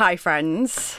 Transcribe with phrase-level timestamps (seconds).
[0.00, 0.98] Hi, friends.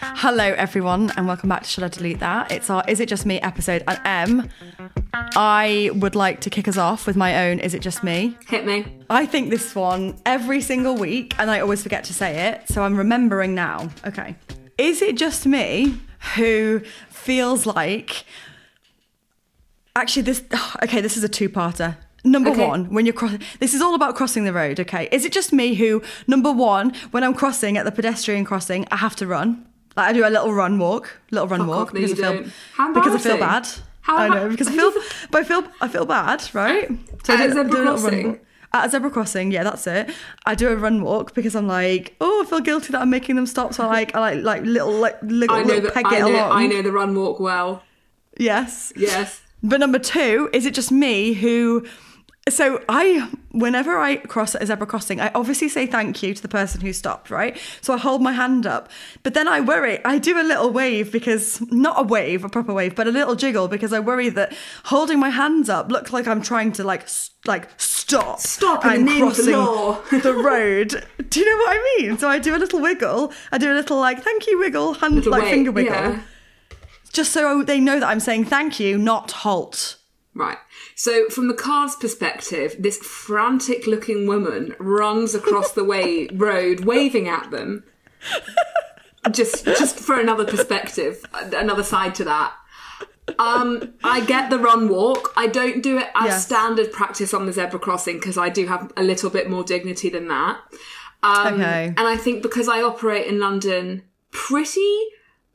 [0.00, 2.50] Hello, everyone, and welcome back to Should I Delete That?
[2.50, 3.84] It's our Is It Just Me episode.
[3.86, 4.50] And Em,
[5.36, 8.36] I would like to kick us off with my own Is It Just Me?
[8.48, 8.86] Hit me.
[9.08, 12.82] I think this one every single week, and I always forget to say it, so
[12.82, 13.90] I'm remembering now.
[14.06, 14.36] Okay.
[14.78, 16.00] Is it just me
[16.36, 18.24] who feels like.
[19.96, 20.42] Actually, this.
[20.82, 21.96] Okay, this is a two parter.
[22.26, 22.66] Number Okay.
[22.66, 25.08] one, when you're crossing, this is all about crossing the road, okay?
[25.12, 28.96] Is it just me who, number one, when I'm crossing at the pedestrian crossing, I
[28.96, 29.66] have to run?
[29.96, 32.50] Like I do a little run walk, little run Fuck walk off, because I feel.
[32.74, 33.68] How because I feel bad.
[34.00, 34.92] How I know because I feel,
[35.30, 36.88] but I feel I feel bad, right?
[37.24, 38.28] So At I a do- zebra do little run crossing?
[38.28, 38.40] walk.
[38.72, 40.10] At a zebra crossing, yeah, that's it.
[40.46, 43.36] I do a run walk because I'm like, oh, I feel guilty that I'm making
[43.36, 43.72] them stop.
[43.72, 46.16] So I like, I like, like little, like little, I know little that peg I
[46.16, 46.52] it know, along.
[46.52, 47.82] I know the run walk well.
[48.36, 48.92] Yes.
[48.96, 49.42] Yes.
[49.62, 51.86] But number two, is it just me who?
[52.50, 56.42] So I, whenever I cross at a zebra crossing, I obviously say thank you to
[56.42, 57.58] the person who stopped, right?
[57.80, 58.90] So I hold my hand up,
[59.22, 60.04] but then I worry.
[60.04, 63.34] I do a little wave because not a wave, a proper wave, but a little
[63.34, 64.54] jiggle because I worry that
[64.84, 67.08] holding my hands up looks like I'm trying to like
[67.46, 71.06] like stop, Stop in the I'm name of the crossing the road.
[71.30, 72.18] Do you know what I mean?
[72.18, 73.32] So I do a little wiggle.
[73.52, 76.20] I do a little like thank you wiggle, hand Little like wait, finger wiggle, yeah.
[77.10, 79.96] just so they know that I'm saying thank you, not halt.
[80.34, 80.58] Right.
[80.96, 87.28] So, from the car's perspective, this frantic looking woman runs across the way road, waving
[87.28, 87.84] at them.
[89.30, 92.52] Just, just for another perspective, another side to that.
[93.38, 95.32] Um, I get the run walk.
[95.36, 96.46] I don't do it as Yes.
[96.46, 100.10] standard practice on the zebra crossing because I do have a little bit more dignity
[100.10, 100.58] than that.
[101.22, 101.86] Um, Okay.
[101.96, 104.98] And I think because I operate in London pretty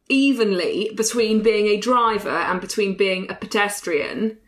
[0.09, 4.39] evenly between being a driver and between being a pedestrian,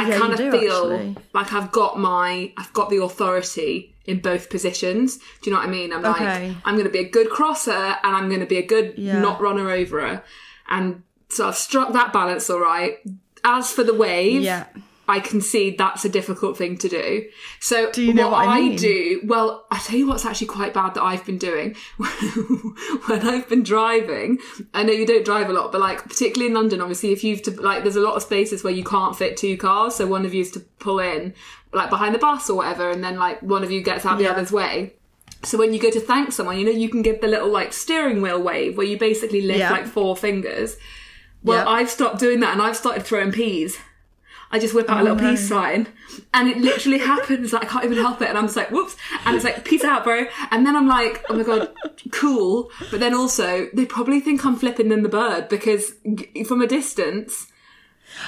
[0.00, 1.16] I Yeah, kind of do, feel actually.
[1.32, 5.18] like I've got my I've got the authority in both positions.
[5.18, 5.92] Do you know what I mean?
[5.92, 6.48] I'm Okay.
[6.48, 7.70] like I'm going to be a good crosser
[8.02, 9.20] and I'm going to be a good Yeah.
[9.20, 10.22] not runner overer.
[10.68, 12.98] And so I've struck that balance all right.
[13.44, 14.66] As for the wave, Yeah.
[15.10, 17.26] I concede that's a difficult thing to do.
[17.60, 18.76] So Do you know what I mean?
[18.76, 21.76] do, well, I tell you what's actually quite bad that I've been doing
[23.06, 24.38] when I've been driving.
[24.74, 27.42] I know you don't drive a lot, but like particularly in London, obviously, if you've
[27.42, 30.24] to like, there's a lot of spaces where you can't fit two cars, so one
[30.24, 31.34] of you is to pull in
[31.72, 34.30] like behind the bus or whatever, and then like one of you gets out the
[34.30, 34.94] other's way.
[35.42, 37.72] So when you go to thank someone, you know, you can give the little like
[37.72, 39.70] steering wheel wave where you basically lift Yeah.
[39.70, 40.76] like four fingers.
[41.42, 41.70] Well, Yeah.
[41.70, 43.78] I've stopped doing that and I've started throwing peas.
[44.52, 45.30] I just whip out a little Oh, no.
[45.30, 45.86] peace sign,
[46.34, 47.52] and it literally happens.
[47.52, 49.84] Like I can't even help it, and I'm just like, "Whoops!" And it's like, "Peace
[49.84, 51.70] out, bro." And then I'm like, "Oh my god,
[52.10, 56.62] cool." But then also, they probably think I'm flipping them the bird because g- from
[56.62, 57.46] a distance,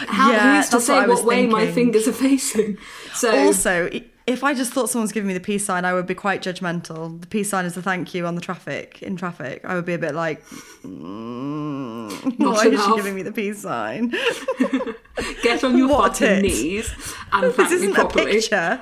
[0.06, 2.78] how Yeah, who's to say what what, way my fingers are facing?
[3.15, 5.93] So Also, i- if I just thought someone was giving me the peace sign, I
[5.95, 7.21] would be quite judgmental.
[7.21, 9.65] The peace sign is the thank you on the traffic in traffic.
[9.65, 10.45] I would be a bit like,
[10.85, 14.11] mm, why is she giving me the peace sign?
[15.43, 16.93] get on your What fucking knees
[17.33, 18.33] and this thank me a properly.
[18.33, 18.81] picture.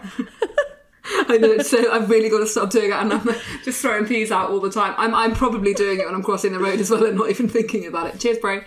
[1.28, 3.28] I know, so I've really got to stop doing it, and I'm
[3.64, 4.94] just throwing peas out all the time.
[4.96, 7.48] I'm, I'm probably doing it when I'm crossing the road as well, and not even
[7.48, 8.20] thinking about it.
[8.20, 8.62] Cheers, bro.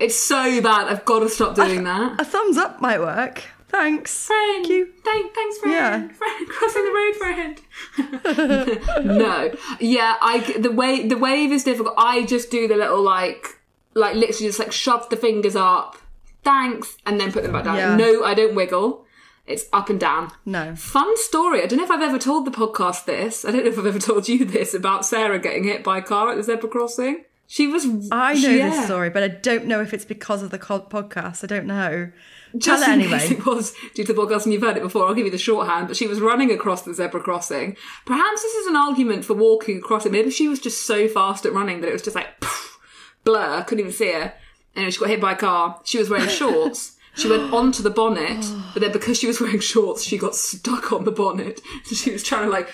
[0.00, 0.86] It's so bad.
[0.86, 2.20] I've got to stop doing that.
[2.20, 3.42] A thumbs up might work.
[3.68, 4.26] Thanks.
[4.26, 4.92] Friend, Thank you.
[5.04, 5.74] Thank, thanks, friend.
[5.74, 6.08] Yeah.
[6.08, 9.04] Friend, crossing the road, friend.
[9.18, 11.94] no, yeah, I the way the wave is difficult.
[11.98, 13.60] I just do the little like,
[13.94, 15.98] like literally just like shove the fingers up,
[16.44, 17.76] thanks, and then put them back down.
[17.76, 17.96] Yeah.
[17.96, 19.04] No, I don't wiggle.
[19.46, 20.30] It's up and down.
[20.44, 20.74] No.
[20.76, 21.62] Fun story.
[21.62, 23.46] I don't know if I've ever told the podcast this.
[23.46, 26.02] I don't know if I've ever told you this about Sarah getting hit by a
[26.02, 27.24] car at the zebra crossing.
[27.46, 27.86] She was.
[28.12, 28.70] I know yeah.
[28.70, 31.44] this story, but I don't know if it's because of the podcast.
[31.44, 32.12] I don't know.
[32.56, 35.06] Just Tell in case it was due to the podcast and you've heard it before,
[35.06, 35.88] I'll give you the shorthand.
[35.88, 37.76] But she was running across the zebra crossing.
[38.06, 40.12] Perhaps this is an argument for walking across it.
[40.12, 42.78] Maybe she was just so fast at running that it was just like poof,
[43.24, 43.62] blur.
[43.64, 44.34] Couldn't even see her.
[44.74, 45.80] And she got hit by a car.
[45.84, 46.97] She was wearing shorts.
[47.18, 50.92] She went onto the bonnet, but then because she was wearing shorts, she got stuck
[50.92, 51.60] on the bonnet.
[51.84, 52.68] So she was trying to like,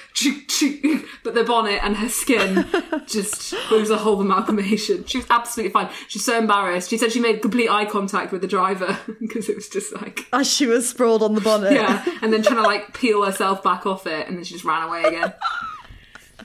[1.22, 2.66] but the bonnet and her skin
[3.06, 5.04] just was a whole amalgamation.
[5.06, 5.88] She was absolutely fine.
[6.08, 6.90] She's so embarrassed.
[6.90, 10.26] She said she made complete eye contact with the driver because it was just like,
[10.32, 11.72] As she was sprawled on the bonnet.
[11.72, 14.64] yeah, and then trying to like peel herself back off it, and then she just
[14.64, 15.32] ran away again.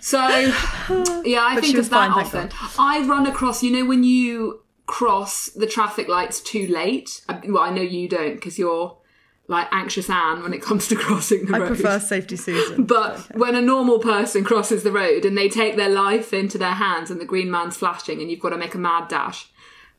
[0.02, 0.18] So,
[1.26, 2.50] yeah, I But think of that often.
[2.78, 7.22] I run across, you know, when you cross the traffic lights too late.
[7.30, 8.98] I- Well, I know you don't because you're
[9.48, 11.68] like anxious Anne when it comes to crossing the I road.
[11.68, 12.86] prefer safety Susan.
[12.98, 16.74] But when a normal person crosses the road and they take their life into their
[16.86, 19.48] hands and the green man's flashing and you've got to make a mad dash,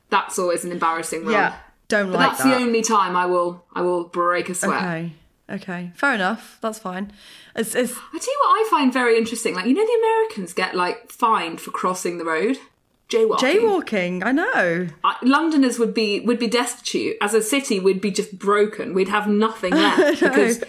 [0.09, 1.33] that's always an embarrassing run.
[1.33, 1.55] yeah,
[1.87, 2.49] don't But like that's that.
[2.57, 4.81] the only time I will I will break a sweat.
[4.83, 5.13] Okay,
[5.49, 6.57] okay, fair enough.
[6.61, 7.11] That's fine.
[7.55, 9.55] It's, it's I tell you what I find very interesting.
[9.55, 12.57] Like you know the Americans get like fined for crossing the road.
[13.11, 13.39] Jaywalking.
[13.39, 14.23] jaywalking.
[14.25, 14.87] I know.
[15.03, 17.77] I- Londoners would be would be destitute as a city.
[17.79, 18.93] We'd be just broken.
[18.93, 20.63] We'd have nothing left because,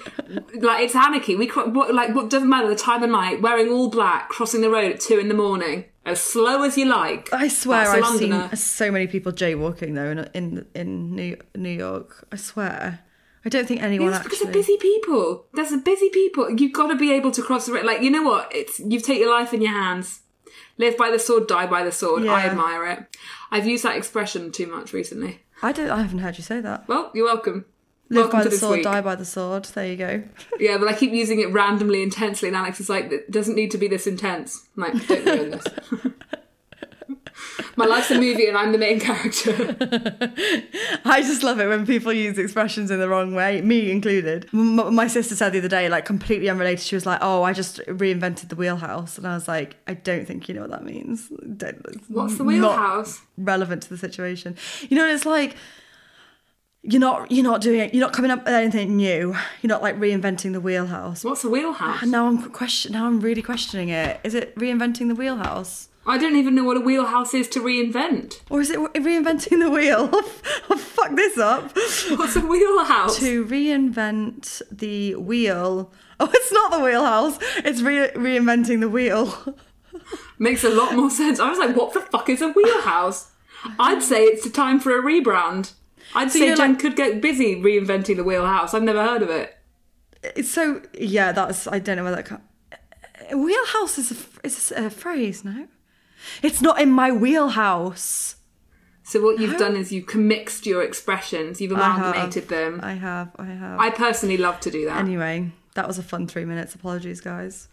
[0.60, 1.36] like, it's anarchy.
[1.36, 3.40] We what, like what doesn't matter the time of night.
[3.40, 6.86] Wearing all black, crossing the road at two in the morning, as slow as you
[6.86, 7.32] like.
[7.32, 8.48] I swear I've Londoner.
[8.48, 12.26] seen so many people jaywalking though in in in New New York.
[12.32, 13.00] I swear.
[13.44, 14.52] I don't think anyone It's because actually.
[14.52, 15.46] they're busy people.
[15.52, 16.50] There's a busy people.
[16.50, 17.84] You've got to be able to cross the road.
[17.84, 18.50] Like you know what?
[18.54, 20.20] It's you've take your life in your hands.
[20.78, 22.26] Live by the sword, die by the sword.
[22.26, 23.16] I admire it.
[23.50, 25.40] I've used that expression too much recently.
[25.62, 25.90] I don't.
[25.90, 26.88] I haven't heard you say that.
[26.88, 27.66] Well, you're welcome.
[28.08, 28.84] Live welcome by the sword, week.
[28.84, 29.64] die by the sword.
[29.64, 30.22] There you go.
[30.58, 33.70] Yeah, but I keep using it randomly, intensely, and Alex is like, "It doesn't need
[33.72, 35.64] to be this intense." I'm like, don't ruin this.
[37.82, 39.76] My life's a movie, and I'm the main character.
[41.04, 44.48] I just love it when people use expressions in the wrong way, me included.
[44.52, 47.52] M- my sister said the other day, like completely unrelated, she was like, "Oh, I
[47.52, 50.84] just reinvented the wheelhouse," and I was like, "I don't think you know what that
[50.84, 51.28] means.
[51.56, 53.20] Don't, What's the wheelhouse?
[53.36, 54.56] relevant to the situation.
[54.88, 55.56] You know, it's like
[56.82, 57.94] you're not you're not doing it.
[57.94, 59.34] You're not coming up with anything new.
[59.62, 61.24] You're not like reinventing the wheelhouse.
[61.24, 62.02] What's a wheelhouse?
[62.02, 62.92] And now I'm question.
[62.92, 64.20] Now I'm really questioning it.
[64.24, 65.88] Is it reinventing the wheelhouse?
[66.04, 68.40] I don't even know what a wheelhouse is to reinvent.
[68.50, 70.10] Or is it reinventing the wheel?
[70.12, 70.20] I'll
[70.70, 71.72] oh, fuck this up.
[72.18, 73.18] What's a wheelhouse?
[73.20, 75.92] to reinvent the wheel.
[76.18, 77.38] Oh, it's not the wheelhouse.
[77.58, 79.56] It's re- reinventing the wheel.
[80.38, 81.38] Makes a lot more sense.
[81.38, 83.30] I was like, what the fuck is a wheelhouse?
[83.78, 85.72] I'd say it's the time for a rebrand.
[86.16, 88.74] I'd say Jen like- could get busy reinventing the wheelhouse.
[88.74, 89.56] I've never heard of it.
[90.22, 91.32] It's so yeah.
[91.32, 92.40] That's I don't know where that.
[93.36, 95.44] Wheelhouse is a, is a phrase.
[95.44, 95.66] No,
[96.42, 98.36] it's not in my wheelhouse.
[99.04, 102.80] So what you've done is you've mixed your expressions, you've I amalgamated them.
[102.82, 103.30] I have.
[103.36, 103.78] I have.
[103.80, 104.98] I personally love to do that.
[104.98, 106.74] anyway, that was a fun three minutes.
[106.74, 107.68] Apologies, guys.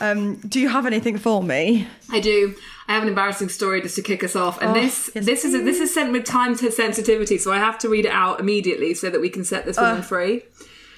[0.00, 1.86] Um, do you have anything for me?
[2.10, 2.54] I do.
[2.88, 5.44] I have an embarrassing story just to kick us off, and Oh, this yes, this
[5.44, 8.40] is this is sent with time to sensitivity, so I have to read it out
[8.40, 10.42] immediately so that we can set this woman free.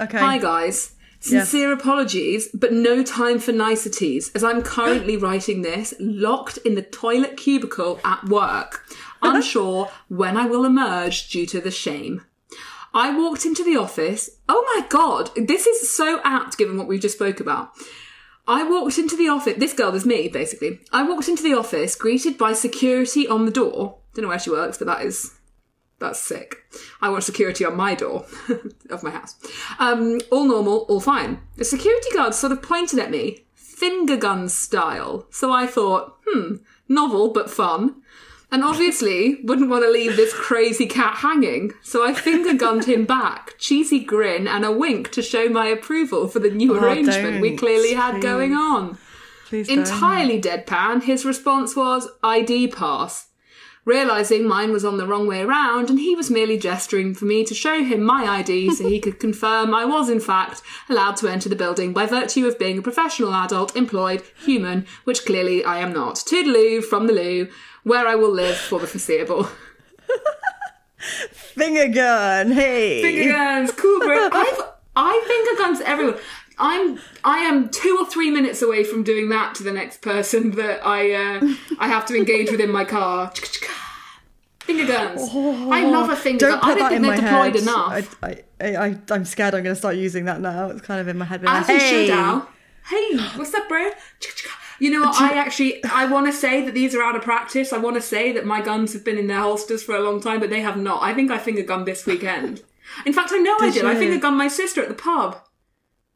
[0.01, 0.19] Okay.
[0.19, 0.93] Hi guys.
[1.21, 6.83] Sincere apologies, but no time for niceties, as I'm currently writing this locked in the
[6.83, 8.89] toilet cubicle at work,
[9.23, 12.23] unsure when I will emerge due to the shame.
[12.95, 14.31] I walked into the office.
[14.49, 17.73] Oh my god, this is so apt given what we just spoke about.
[18.47, 19.59] I walked into the office.
[19.59, 20.81] This girl is me, basically.
[20.91, 23.99] I walked into the office, greeted by security on the door.
[24.15, 25.38] Don't know where she works, but that is
[26.01, 26.65] that's sick.
[27.01, 28.27] I want security on my door
[28.91, 29.35] of my house.
[29.79, 31.41] Um, all normal, all fine.
[31.57, 35.27] The security guard sort of pointed at me, finger gun style.
[35.31, 36.57] So I thought, hmm,
[36.89, 38.03] novel but fun.
[38.51, 41.73] And obviously wouldn't want to leave this crazy cat hanging.
[41.83, 46.29] So I finger gunned him back, cheesy grin and a wink to show my approval
[46.29, 48.23] for the new Oh, arrangement we clearly had please.
[48.23, 48.97] going on.
[49.47, 49.81] Please don't.
[49.81, 53.28] Entirely deadpan, his response was ID pass.
[53.85, 57.45] Realising mine was on the wrong way around, and he was merely gesturing for me
[57.45, 61.29] to show him my ID so he could confirm I was, in fact, allowed to
[61.29, 65.79] enter the building by virtue of being a professional adult, employed, human, which clearly I
[65.79, 66.17] am not.
[66.17, 67.49] Toodaloo from the loo,
[67.83, 69.49] where I will live for the foreseeable.
[70.99, 72.53] Finger gun.
[72.53, 73.03] Hey.
[73.03, 74.29] Finger guns, cool, bro.
[74.33, 74.63] I've,
[74.97, 76.19] I finger guns everyone.
[76.59, 80.53] I'm I am two or three minutes away from doing that to the next person
[80.53, 83.31] that I uh, I have to engage with in my car.
[84.69, 85.23] Finger guns.
[85.23, 85.91] I oh.
[85.91, 86.61] love a finger Don't gun.
[86.61, 87.63] put I don't that think in they're deployed head.
[87.63, 88.17] enough.
[88.23, 90.69] I, I, I, I'm scared I'm going to start using that now.
[90.69, 91.43] It's kind of in my head.
[91.47, 92.11] As like, you hey.
[92.11, 92.47] Al.
[92.91, 93.89] Hey, what's up, bro?
[94.79, 95.19] You know what?
[95.21, 97.73] I actually, I want to say that these are out of practice.
[97.73, 100.21] I want to say that my guns have been in their holsters for a long
[100.21, 101.03] time, but they have not.
[101.03, 102.63] I think I finger gunned this weekend.
[103.07, 103.85] In fact, I know I Did did.
[103.87, 103.99] I you?
[103.99, 105.39] finger gunned my sister at the pub.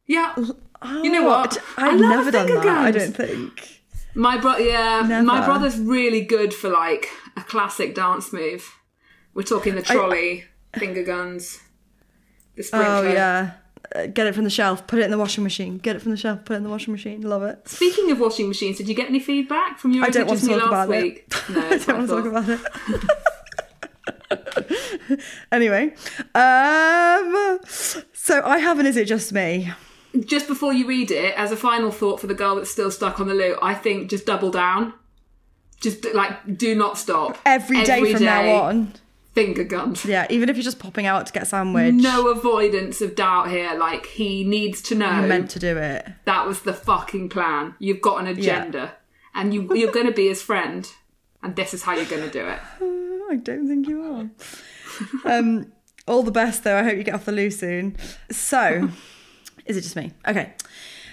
[0.06, 0.34] Yeah.
[0.36, 1.56] you know Oh, what?
[1.78, 2.78] I I've love never done finger that.
[2.84, 3.80] I don't think.
[4.14, 5.24] My bro, yeah, Never.
[5.24, 8.76] my brother's really good for like a classic dance move.
[9.34, 10.44] We're talking the trolley,
[10.76, 11.60] finger guns,
[12.56, 12.90] the sprinkler.
[12.90, 13.52] Oh yeah.
[13.94, 14.86] Uh, Get it from the shelf.
[14.86, 15.78] Put it in the washing machine.
[15.78, 16.44] Get it from the shelf.
[16.44, 17.22] Put it in the washing machine.
[17.22, 17.68] Love it.
[17.68, 20.46] Speaking of washing machines, did you get any feedback from your I don't want to
[20.46, 21.02] talk last about it.
[21.02, 21.34] week?
[21.50, 23.10] No, I don't want to talk about it.
[25.52, 25.94] anyway,
[26.34, 27.58] um,
[28.12, 29.72] so I have an is it just me?
[30.24, 33.18] Just before you read it, as a final thought for the girl that's still stuck
[33.20, 34.92] on the loo, I think just double down.
[35.82, 37.38] Just like do not stop.
[37.44, 38.92] Every day Every from now on.
[39.34, 40.04] Finger guns.
[40.04, 43.48] Yeah, even if you're just popping out to get a sandwich, No avoidance of doubt
[43.50, 43.74] here.
[43.74, 46.06] Like he needs to know you're meant to do it.
[46.26, 47.74] that was the fucking plan.
[47.78, 48.92] You've got an agenda,
[49.34, 50.86] and you you're going to be his friend,
[51.42, 52.58] and this is how you're going to do it.
[53.32, 54.02] I don't think you
[55.24, 55.38] are.
[55.38, 55.72] um,
[56.06, 56.76] all the best though.
[56.78, 57.96] I hope you get off the loo soon.
[58.30, 58.90] So,
[59.64, 60.12] is it just me?
[60.28, 60.52] Okay.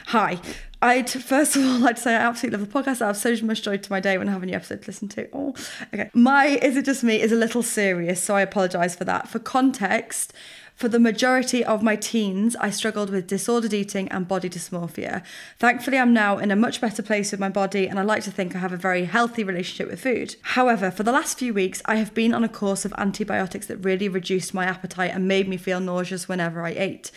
[0.08, 0.40] Hi.
[0.82, 3.02] I'd first of all like to say I absolutely love the podcast.
[3.02, 4.88] I have so much joy to my day when I have a new episode to
[4.88, 5.28] listen to.
[5.34, 5.54] Oh,
[5.94, 6.10] okay.
[6.14, 9.28] My is it just me is a little serious, so I apologise for that.
[9.28, 10.34] For context,
[10.80, 15.24] for the majority of my teens, I struggled with disordered eating and body dysmorphia.
[15.58, 18.32] Thankfully, I'm now in a much better place with my body, and I like to
[18.32, 20.38] think I have a very healthy relationship with food.
[20.42, 23.84] However, for the last few weeks, I have been on a course of antibiotics that
[23.84, 27.12] really reduced my appetite and made me feel nauseous whenever I ate.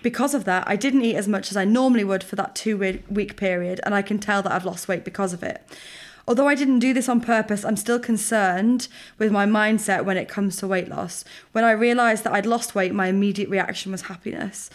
[0.00, 2.78] Because of that, I didn't eat as much as I normally would for that two
[3.10, 5.60] week period, and I can tell that I've lost weight because of it.
[6.28, 10.28] Although I didn't do this on purpose, I'm still concerned with my mindset when it
[10.28, 11.24] comes to weight loss.
[11.52, 14.68] When I realised that I'd lost weight, my immediate reaction was happiness.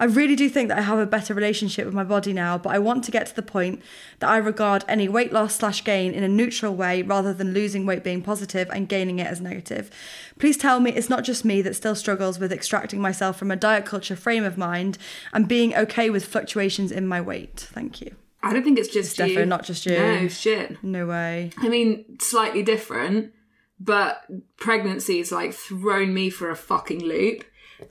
[0.00, 2.70] I really do think that I have a better relationship with my body now, but
[2.70, 3.82] I want to get to the point
[4.18, 7.86] that I regard any weight loss slash gain in a neutral way rather than losing
[7.86, 9.92] weight being positive and gaining it as negative.
[10.40, 13.56] Please tell me it's not just me that still struggles with extracting myself from a
[13.56, 14.98] diet culture frame of mind
[15.32, 17.68] and being okay with fluctuations in my weight.
[17.72, 18.16] Thank you.
[18.46, 19.24] I don't think it's just you.
[19.24, 19.98] definitely not just you.
[19.98, 20.82] No shit.
[20.82, 21.50] No way.
[21.58, 23.32] I mean, slightly different,
[23.80, 24.24] but
[24.58, 27.44] pregnancy's like thrown me for a fucking loop.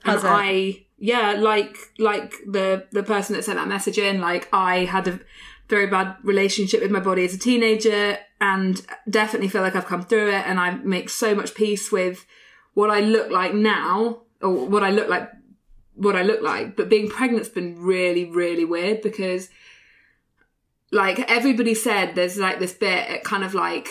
[0.04, 0.36] Has and it?
[0.36, 5.06] I yeah, like like the the person that sent that message in, like I had
[5.08, 5.20] a
[5.68, 10.02] very bad relationship with my body as a teenager and definitely feel like I've come
[10.02, 12.24] through it and I make so much peace with
[12.74, 15.30] what I look like now or what I look like
[15.94, 16.76] what I look like.
[16.76, 19.48] But being pregnant's been really, really weird because
[20.92, 23.88] like everybody said there's like this bit at kind of like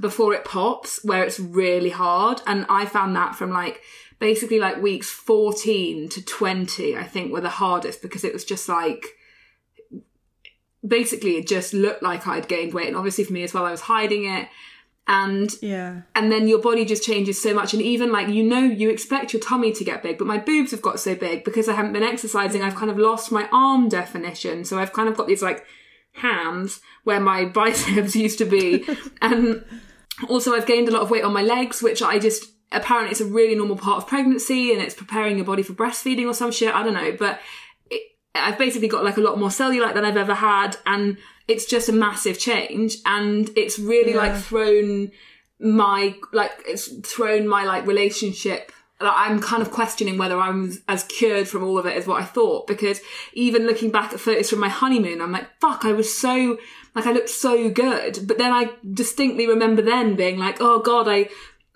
[0.00, 2.40] before it pops where it's really hard.
[2.46, 3.80] And i found that from like
[4.18, 8.68] basically like weeks 14 to 20 i think were the hardest because it was just
[8.68, 9.04] like
[10.86, 12.88] basically it just looked like i'd gained weight.
[12.88, 14.48] And obviously for me as well i was hiding it.
[15.08, 16.02] And Yeah.
[16.14, 17.72] and then your body just changes so much.
[17.74, 20.70] And even like you know you expect your tummy to get big but my boobs
[20.70, 22.62] have got so big because i haven't been exercising.
[22.62, 24.64] I've kind of lost my arm definition.
[24.64, 25.64] So i've kind of got these like
[26.12, 28.84] hands where my biceps used to be.
[29.20, 29.64] And
[30.28, 33.20] also i've gained a lot of weight on my legs which i just apparently it's
[33.20, 36.50] a really normal part of pregnancy and it's preparing your body for breastfeeding or some
[36.50, 36.74] shit.
[36.74, 37.40] I don't know but
[37.90, 38.02] it,
[38.34, 41.88] i've basically got like a lot more cellulite than i've ever had and it's just
[41.88, 45.10] a massive change and it's really like thrown
[45.60, 48.72] my like it's thrown my like relationship
[49.10, 52.24] I'm kind of questioning whether I'm as cured from all of it as what I
[52.24, 53.00] thought because
[53.32, 56.58] even looking back at photos from my honeymoon, I'm like, fuck, I was so
[56.94, 58.26] like I looked so good.
[58.26, 61.28] But then I distinctly remember then being like, oh god, I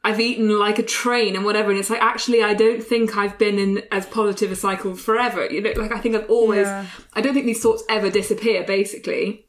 [0.05, 3.39] I've eaten like a train and whatever, and it's like actually I don't think I've
[3.39, 5.47] been in as positive a cycle forever.
[5.47, 6.87] You know, like I think I've always Yeah.
[7.15, 9.47] I don't think these thoughts ever disappear, basically.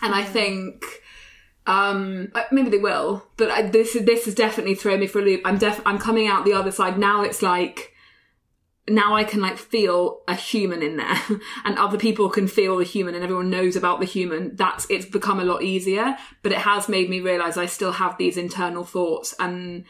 [0.00, 0.84] And I think
[1.68, 5.22] um maybe they will but I, this is this has definitely thrown me for a
[5.22, 5.42] loop.
[5.44, 6.98] I'm def i'm coming out the other side.
[6.98, 7.92] Now it's like
[8.90, 11.20] now i can like feel a human in there
[11.66, 14.56] and other people can feel the human and everyone knows about the human.
[14.56, 18.16] That's it's become a lot easier but it has made me realize i still have
[18.16, 19.84] these internal thoughts and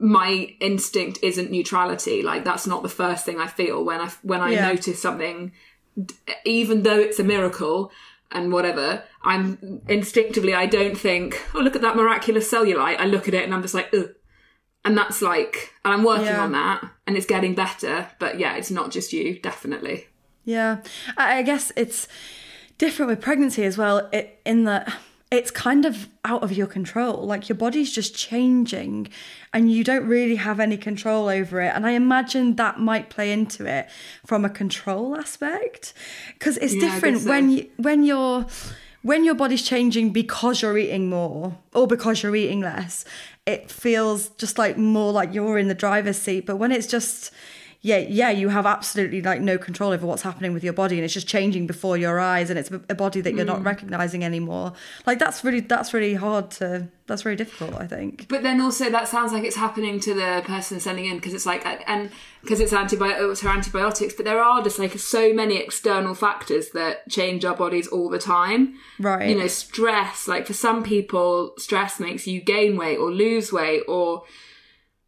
[0.00, 2.22] my instinct isn't neutrality.
[2.22, 4.68] Like that's not the first thing i feel when i when i Yeah.
[4.68, 5.52] notice something
[6.44, 7.90] even though it's a miracle
[8.30, 12.98] and whatever, I'm instinctively I don't think, oh look at that miraculous cellulite.
[12.98, 14.08] I look at it and I'm just like, ugh.
[14.84, 16.44] And that's like, and I'm working Yeah.
[16.44, 18.08] on that, and it's getting better.
[18.18, 20.06] But yeah, it's not just you, definitely.
[20.44, 20.78] Yeah,
[21.16, 22.08] I guess it's
[22.78, 24.08] different with pregnancy as well.
[24.12, 24.94] It, in that
[25.30, 27.26] it's kind of out of your control.
[27.26, 29.08] Like your body's just changing
[29.52, 31.72] and you don't really have any control over it.
[31.74, 33.90] And I imagine that might play into it
[34.24, 35.92] from a control aspect
[36.32, 37.28] because it's Yeah, different so.
[37.28, 38.46] when you, when you're
[39.02, 43.04] when your body's changing because you're eating more or because you're eating less.
[43.46, 47.32] It feels just like more like you're in the driver's seat, but when it's just
[47.80, 51.04] yeah, yeah, you have absolutely like no control over what's happening with your body, and
[51.04, 53.54] it's just changing before your eyes, and it's a body that you're Mm.
[53.54, 54.72] not recognizing anymore.
[55.06, 57.74] Like that's really that's really hard to that's very difficult.
[57.80, 58.26] I think.
[58.28, 61.46] But then also that sounds like it's happening to the person sending in because it's
[61.46, 62.10] like and
[62.42, 67.08] because it's antibiotics or antibiotics, but there are just like so many external factors that
[67.08, 68.74] change our bodies all the time.
[68.98, 69.28] Right.
[69.30, 70.26] You know, stress.
[70.26, 74.24] Like for some people, stress makes you gain weight or lose weight or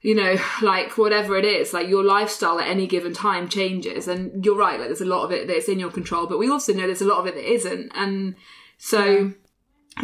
[0.02, 4.08] you know, like whatever it is, like your lifestyle at any given time changes.
[4.08, 6.50] And you're right, like there's a lot of it that's in your control, but we
[6.50, 7.92] also know there's a lot of it that isn't.
[7.94, 8.34] And
[8.78, 9.32] so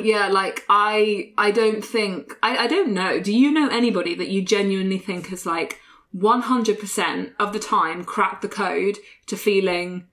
[0.00, 4.28] yeah like i i don't think I, I don't know do you know anybody that
[4.28, 5.80] you genuinely think has like
[6.14, 10.06] 100% of the time cracked the code to feeling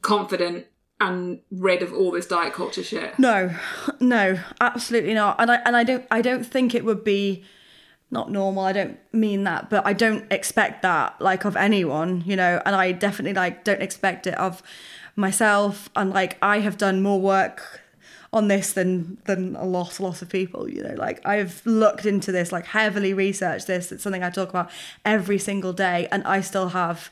[0.00, 0.66] confident
[1.00, 3.54] and rid of all this diet culture shit No,
[4.00, 5.40] no, absolutely not.
[5.40, 7.44] And I and I don't I don't think it would be
[8.10, 8.64] not normal.
[8.64, 12.62] I don't mean that, but I don't expect that like of anyone, you know.
[12.64, 14.62] And I definitely like don't expect it of
[15.16, 15.90] myself.
[15.96, 17.82] And like I have done more work
[18.32, 20.94] on this than than a lot, lot of people, you know.
[20.96, 23.92] Like I've looked into this, like heavily researched this.
[23.92, 24.70] It's something I talk about
[25.04, 27.10] every single day, and I still have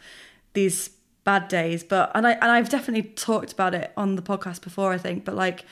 [0.53, 0.91] these
[1.25, 1.85] bad days.
[1.85, 5.25] But and I and I've definitely talked about it on the podcast before, I think.
[5.25, 5.65] But like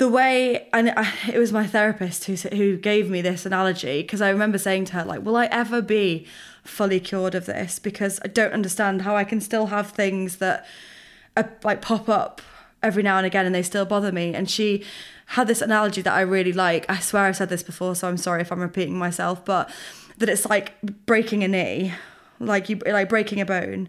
[0.00, 4.22] the way and I, it was my therapist who who gave me this analogy because
[4.22, 6.26] I remember saying to her like will I ever be
[6.64, 7.78] fully cured of this?
[7.78, 10.66] Because I don't understand how I can still have things that
[11.36, 12.40] uh, like pop up
[12.82, 14.34] every now and again and they still bother me.
[14.34, 14.84] And she
[15.26, 16.86] had this analogy that I really like.
[16.88, 19.70] I swear I've said this before so I'm sorry if I'm repeating myself but
[20.16, 21.92] that it's like breaking a knee
[22.40, 23.88] like you like breaking a bone.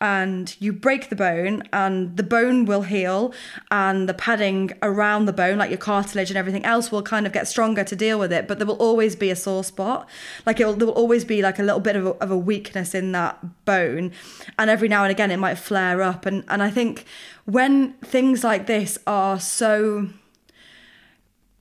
[0.00, 3.32] And you break the bone and the bone will heal
[3.70, 7.32] and the padding around the bone like your cartilage and everything else will kind of
[7.32, 8.48] get stronger to deal with it.
[8.48, 10.08] But there will always be a sore spot.
[10.44, 12.36] Like it will, there will always be like a little bit of a, of a
[12.36, 14.10] weakness in that bone.
[14.58, 16.26] And every now and again it might flare up.
[16.26, 17.04] And and i think
[17.44, 20.08] when things like this are so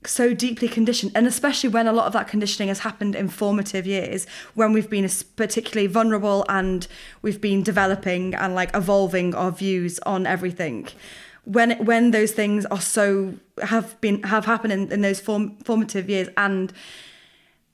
[0.06, 3.86] so deeply conditioned and especially when a lot of that conditioning has happened in formative
[3.86, 6.88] years when we've been particularly vulnerable and
[7.22, 10.88] we've been developing and like evolving our views on everything
[11.44, 13.34] when when those things are so
[13.64, 16.72] have been have happened in, in those form, formative years and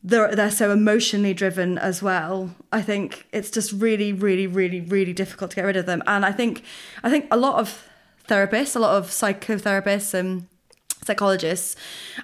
[0.04, 2.56] they're they're so emotionally driven as well.
[2.72, 6.02] I think it's just really, really, really, really difficult to get rid of them.
[6.08, 6.63] And I think
[7.04, 7.88] I think a lot of
[8.30, 10.48] therapists, a lot of psychotherapists and
[11.08, 11.76] psychologists,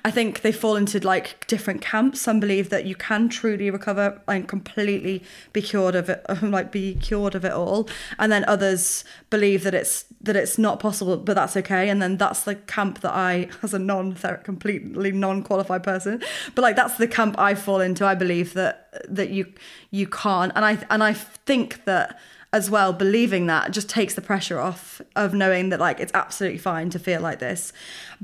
[0.06, 2.22] I think they fall into like different camps.
[2.22, 6.96] Some believe that you can truly recover and completely be cured of it, like be
[6.96, 11.34] cured of it all, and then others believe that it's that it's not possible, but
[11.34, 11.90] that's okay.
[11.90, 16.22] And then that's the camp that I, as a non completely non qualified person,
[16.54, 18.06] but like that's the camp I fall into.
[18.06, 19.52] I believe that that you
[19.90, 22.20] you can't, and I and I think that
[22.54, 26.60] as well believing that just takes the pressure off of knowing that like it's absolutely
[26.60, 27.74] fine to feel like this.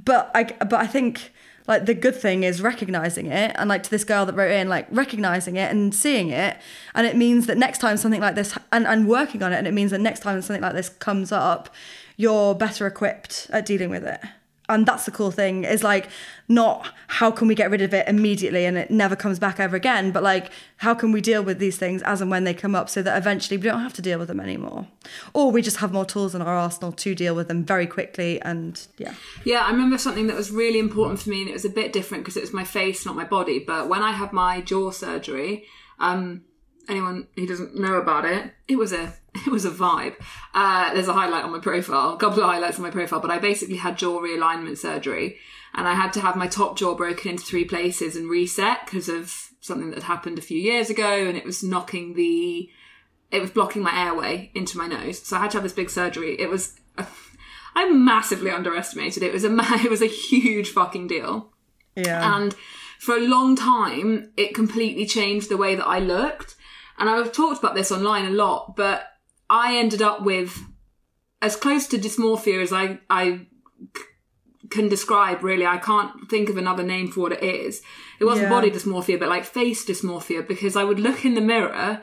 [0.02, 1.34] But i but i think
[1.68, 3.52] like the good thing is recognizing it.
[3.56, 6.58] And like to this girl that wrote in like recognizing it and seeing it.
[6.96, 9.68] And it means that next time something like this and, and working on it and
[9.68, 11.70] it means that next time something like this comes up
[12.18, 14.20] you're better equipped at dealing with it
[14.70, 16.08] and that's the cool thing is like
[16.48, 19.76] not how can we get rid of it immediately and it never comes back ever
[19.76, 22.76] again but like how can we deal with these things as and when they come
[22.76, 24.88] up so that eventually we don't have to deal with them anymore
[25.34, 28.42] or we just have more tools in our arsenal to deal with them very quickly
[28.42, 31.66] and yeah Yeah, I remember something that was really important for me, and it was
[31.66, 33.58] a bit different because it was my face, not my body.
[33.60, 35.66] But when I had my jaw surgery,
[36.00, 36.42] um,
[36.90, 39.14] anyone who doesn't know about it, it was a
[39.46, 40.16] it was a vibe.
[40.54, 43.32] Uh, there's a highlight on my profile, a couple of highlights on my profile, but
[43.32, 45.38] I basically had jaw realignment surgery,
[45.74, 49.10] and I had to have my top jaw broken into three places and reset because
[49.10, 52.70] of something that happened a few years ago, and it was knocking the
[53.32, 55.20] it was blocking my airway into my nose.
[55.20, 56.40] So I had to have this big surgery.
[56.40, 56.80] It was
[57.76, 59.28] I massively underestimated it.
[59.28, 61.54] It was a it was a huge fucking deal.
[61.96, 62.56] yeah And
[63.00, 66.56] for a long time, it completely changed the way that I looked.
[67.00, 69.08] And I've talked about this online a lot, but
[69.50, 70.62] I ended up with
[71.42, 73.48] as close to dysmorphia as I, I
[73.96, 74.04] c-
[74.70, 75.66] can describe, really.
[75.66, 77.82] I can't think of another name for what it is.
[78.20, 78.56] It wasn't Yeah.
[78.56, 82.02] body dysmorphia, but like face dysmorphia, because I would look in the mirror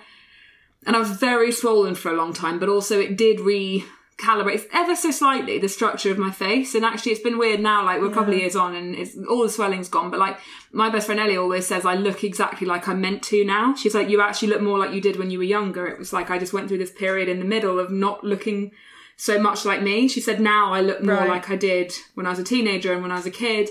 [0.86, 3.84] and I was very swollen for a long time, but also it did re
[4.18, 6.74] calibrates ever so slightly the structure of my face.
[6.74, 7.84] And actually, it's been weird now.
[7.84, 10.10] Like we're a couple of years on, and it's all the swelling's gone.
[10.10, 10.38] But like
[10.72, 13.74] my best friend Ellie always says, I look exactly like I'm meant to now.
[13.74, 15.86] She's like, you actually look more like you did when you were younger.
[15.86, 18.72] It was like I just went through this period in the middle of not looking
[19.18, 20.08] so much like me.
[20.08, 21.28] She said, now I look more Right.
[21.28, 23.70] like I did when I was a teenager and when I was a kid.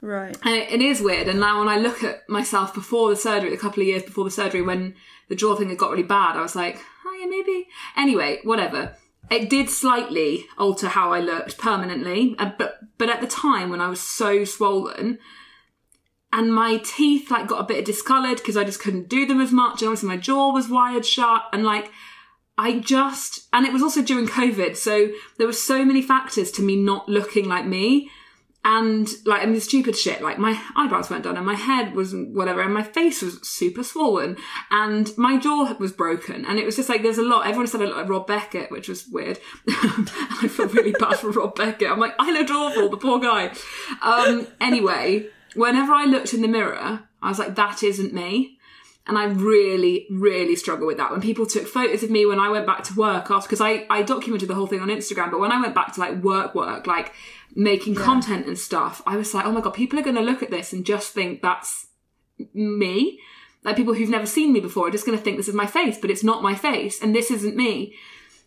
[0.00, 0.36] Right.
[0.42, 1.28] And it, it is weird.
[1.28, 4.24] And now when I look at myself before the surgery, a couple of years before
[4.24, 4.94] the surgery, when
[5.28, 7.68] the jaw thing had got really bad, I was like, oh yeah, maybe.
[7.96, 8.96] Anyway, whatever.
[9.30, 13.80] It did slightly alter how I looked permanently, uh, but but at the time when
[13.80, 15.18] I was so swollen,
[16.32, 19.52] and my teeth like got a bit discoloured because I just couldn't do them as
[19.52, 21.90] much, and obviously my jaw was wired shut, and like
[22.56, 25.08] I just, and it was also during COVID, so
[25.38, 28.10] there were so many factors to me not looking like me.
[28.66, 32.14] And like, I mean, stupid shit, like my eyebrows weren't done and my head was
[32.14, 34.38] whatever and my face was super swollen
[34.70, 36.46] and my jaw was broken.
[36.46, 38.70] And it was just like, there's a lot, everyone said I looked like Rob Beckett,
[38.70, 39.38] which was weird.
[39.68, 41.90] I feel really bad for Rob Beckett.
[41.90, 43.52] I'm like, I looked awful, the poor guy.
[44.00, 48.58] Um, anyway, whenever I looked in the mirror, I was like, that isn't me.
[49.06, 51.10] And I really, really struggle with that.
[51.10, 53.86] When people took photos of me when I went back to work after, because I,
[53.90, 56.54] I documented the whole thing on Instagram, but when I went back to like work,
[56.54, 57.12] work, like
[57.54, 60.42] making content and stuff, I was like, oh my God, people are going to look
[60.42, 61.86] at this and just think that's
[62.52, 63.20] me.
[63.62, 65.66] Like people who've never seen me before are just going to think this is my
[65.66, 67.94] face, but it's not my face and this isn't me.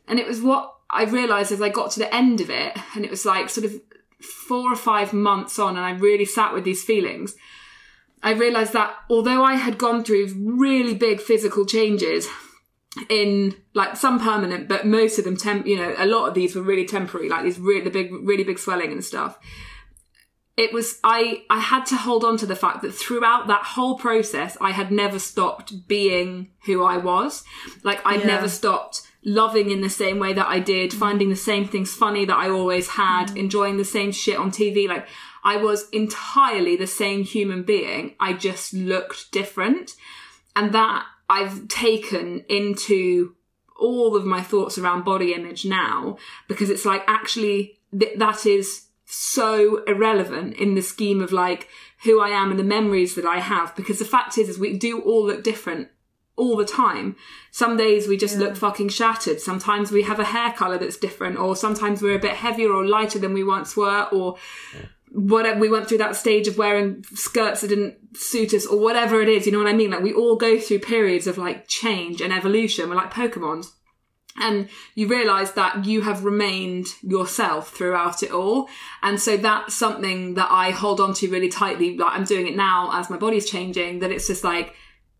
[0.07, 3.03] And it was what I realized as I got to the end of it, and
[3.03, 3.73] it was like sort of
[4.21, 7.35] four or five months on, and I really sat with these feelings.
[8.23, 12.27] I realized that although I had gone through really big physical changes
[13.09, 16.55] in like some permanent, but most of them temp, you know, a lot of these
[16.55, 19.37] were really temporary, like these really the big, really big swelling and stuff.
[20.55, 23.97] It was, I, I had to hold on to the fact that throughout that whole
[23.99, 27.43] process, I had never stopped being who I was.
[27.83, 28.27] Like I'd Yeah.
[28.27, 30.97] never stopped loving in the same way that I did, mm.
[30.97, 33.37] finding the same things funny that I always had, mm.
[33.37, 34.87] enjoying the same shit on TV.
[34.87, 35.07] Like
[35.43, 38.15] I was entirely the same human being.
[38.19, 39.91] I just looked different.
[40.55, 43.35] And that I've taken into
[43.79, 48.87] all of my thoughts around body image now because it's like actually th- that is
[49.05, 51.69] so irrelevant in the scheme of like
[52.03, 54.77] who I am and the memories that I have because the fact is is we
[54.77, 55.89] do all look different
[56.35, 57.15] all the time.
[57.51, 59.41] Some days we just look fucking shattered.
[59.41, 62.85] Sometimes we have a hair color that's different or sometimes we're a bit heavier or
[62.85, 64.37] lighter than we once were or
[65.11, 69.21] whatever we went through that stage of wearing skirts that didn't suit us or whatever
[69.21, 69.91] it is you know what i mean?
[69.91, 72.89] Like we all go through periods of like change and evolution.
[72.89, 73.71] We're like pokemons
[74.39, 78.69] and you realize that you have remained yourself throughout it all.
[79.01, 81.97] And so that's something that i hold on to really tightly.
[81.97, 84.75] Like i'm doing it now as my body's changing that it's just like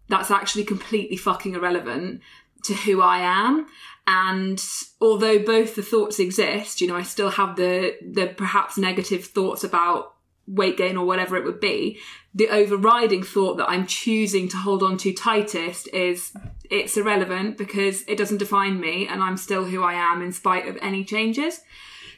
[0.10, 2.22] that's actually completely fucking irrelevant
[2.64, 3.68] to who I am.
[4.10, 4.64] And
[5.02, 9.64] although both the thoughts exist, you know, I still have the the perhaps negative thoughts
[9.66, 10.14] about
[10.48, 12.00] weight gain or whatever it would be.
[12.34, 16.32] The overriding thought that I'm choosing to hold on to tightest is
[16.70, 20.68] it's irrelevant because it doesn't define me and I'm still who I am in spite
[20.70, 21.60] of any changes.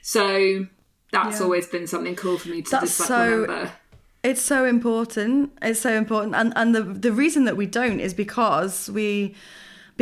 [0.03, 0.67] So
[1.11, 1.43] that's Yeah.
[1.45, 3.71] always been something cool for me to That's just like so- remember.
[4.21, 5.53] It's so important.
[5.61, 9.33] It's so important, and and the the reason that we don't is because we,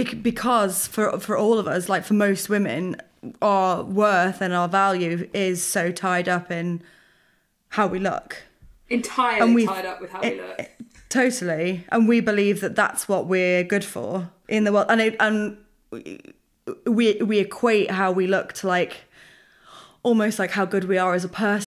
[0.03, 2.97] because for for all of us, like for most women,
[3.41, 6.81] our worth and our value is so tied up in
[7.69, 8.43] how we look.
[8.89, 10.69] Entirely And we tied up with how we look.
[11.09, 15.15] Totally, and we believe that that's what we're good for in the world, and it,
[15.19, 15.57] and
[16.85, 19.05] we we equate how we look to like
[20.03, 21.66] almost like how good we are as a person.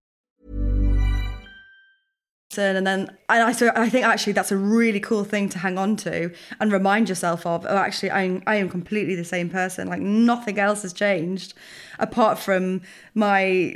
[2.57, 5.77] and then and I so I think actually that's a really cool thing to hang
[5.77, 7.65] on to and remind yourself of.
[7.67, 9.87] Oh, actually, I I am completely the same person.
[9.87, 11.53] Like nothing else has changed,
[11.99, 12.81] apart from
[13.13, 13.75] my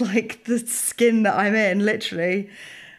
[0.00, 1.84] like the skin that I'm in.
[1.84, 2.50] Literally,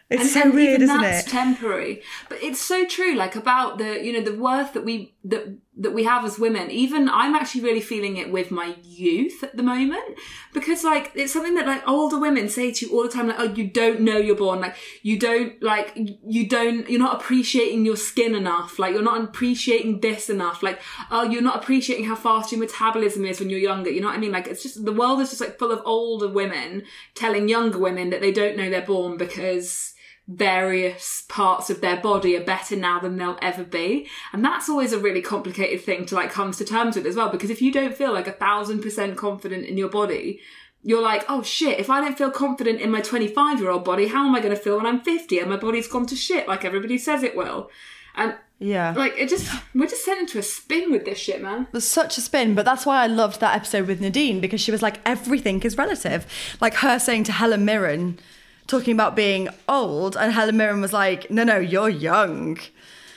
[0.08, 1.30] it's and, so weird, isn't that's it?
[1.30, 5.56] temporary but it's so true like about the you know the worth that we that
[5.76, 9.56] that we have as women even i'm actually really feeling it with my youth at
[9.56, 10.18] the moment
[10.54, 13.38] because like it's something that like older women say to you all the time like
[13.38, 17.84] oh you don't know you're born like you don't like you don't you're not appreciating
[17.84, 22.14] your skin enough like you're not appreciating this enough like oh you're not appreciating how
[22.14, 24.32] fast your metabolism is when you're younger you know what i mean?
[24.32, 26.84] Like it's just the world is just like full of older women
[27.14, 29.94] telling younger women that they don't know they're born because
[30.28, 34.08] various parts of their body are better now than they'll ever be.
[34.32, 37.28] And that's always a really complicated thing to like come to terms with as well,
[37.30, 40.40] because if you don't feel like a thousand percent confident in your body,
[40.82, 44.08] you're like, oh shit, if I don't feel confident in my 25 year old body,
[44.08, 46.48] how am I going to feel when I'm 50 and my body's gone to shit
[46.48, 47.70] like everybody says it will?
[48.16, 48.94] And Yeah.
[48.96, 51.62] like, it just, we're just sent into a spin with this shit, man.
[51.62, 54.60] It was such a spin, but that's why I loved that episode with Nadine because
[54.60, 56.26] she was like, everything is relative.
[56.60, 58.18] Like her saying to Helen Mirren,
[58.66, 62.58] talking about being old, and Helen Mirren was like, no, no, you're young.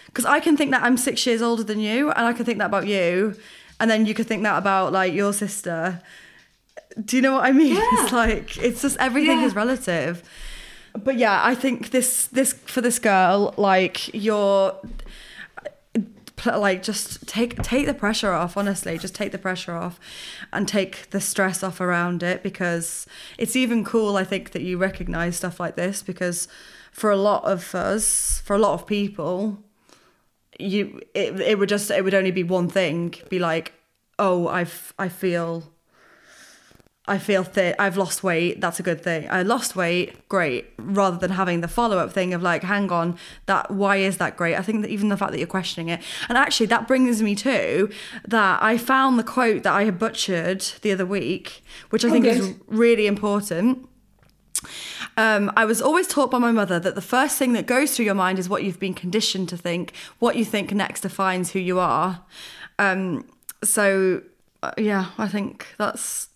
[0.08, 2.58] Because I can think that I'm six years older than you, and I can think
[2.60, 3.36] that about you,
[3.80, 6.02] and then you could think that about like your sister.
[7.04, 7.78] Do you know what I mean?
[7.94, 9.46] It's like it's just everything Yeah.
[9.46, 10.24] is relative.
[11.04, 14.74] But yeah, I think this this for this girl, like you're
[16.46, 20.00] like just take take the pressure off honestly just take the pressure off
[20.54, 24.78] and take the stress off around it because it's even cool i think that you
[24.78, 26.48] recognize stuff like this because
[26.92, 29.60] for a lot of us for a lot of people
[30.60, 33.74] you it, it would just it would only be one thing be like
[34.18, 35.64] oh i've i feel
[37.10, 37.76] I feel thin.
[37.80, 38.62] I've lost weight.
[38.62, 39.28] That's a good thing.
[39.30, 40.28] I lost weight.
[40.30, 40.68] Great.
[40.78, 43.18] Rather than having the follow up thing of like, hang on,
[43.48, 44.56] that why is that great?
[44.56, 47.36] I think that even the fact that you're questioning it, and actually that brings me
[47.36, 47.90] to
[48.28, 52.26] that I found the quote that I had butchered the other week, which I think
[52.26, 53.90] is really important.
[55.18, 58.06] Um, I was always taught by my mother that the first thing that goes through
[58.06, 59.94] your mind is what you've been conditioned to think.
[60.20, 62.24] What you think next defines who you are.
[62.78, 63.26] Um,
[63.64, 64.22] so,
[64.64, 66.29] uh, yeah, I think that's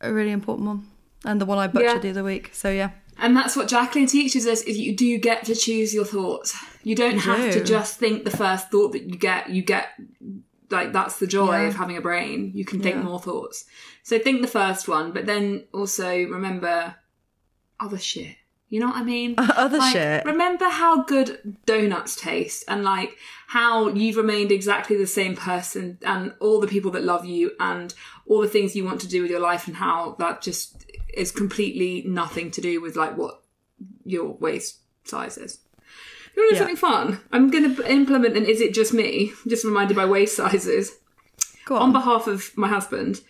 [0.00, 0.86] a really important one,
[1.24, 1.98] and the one I butchered Yeah.
[1.98, 2.50] the other week.
[2.52, 6.06] So yeah, And that's what Jacqueline teaches us is you do get to choose your
[6.06, 6.56] thoughts.
[6.84, 9.50] You don't You have to just think the first thought that you get.
[9.50, 9.88] You get
[10.70, 11.68] like that's the joy Yeah.
[11.68, 12.52] of having a brain.
[12.54, 13.02] You can think Yeah.
[13.02, 13.64] more thoughts.
[14.02, 16.94] So think the first one, but then also remember
[17.78, 18.36] other shit.
[18.70, 19.34] You know what I mean?
[19.36, 20.24] Uh, other Like, shit.
[20.24, 23.16] Remember how good donuts taste and like
[23.48, 27.92] how you've remained exactly the same person and all the people that love you and
[28.26, 31.32] all the things you want to do with your life and how that just is
[31.32, 33.42] completely nothing to do with like what
[34.04, 35.58] your waist size is.
[36.36, 36.58] You want to do Yeah.
[36.60, 37.20] something fun?
[37.32, 39.32] I'm going to implement an Is It Just Me?
[39.48, 40.92] Just reminded by waist sizes
[41.64, 41.92] go on on.
[41.92, 43.20] behalf of my husband,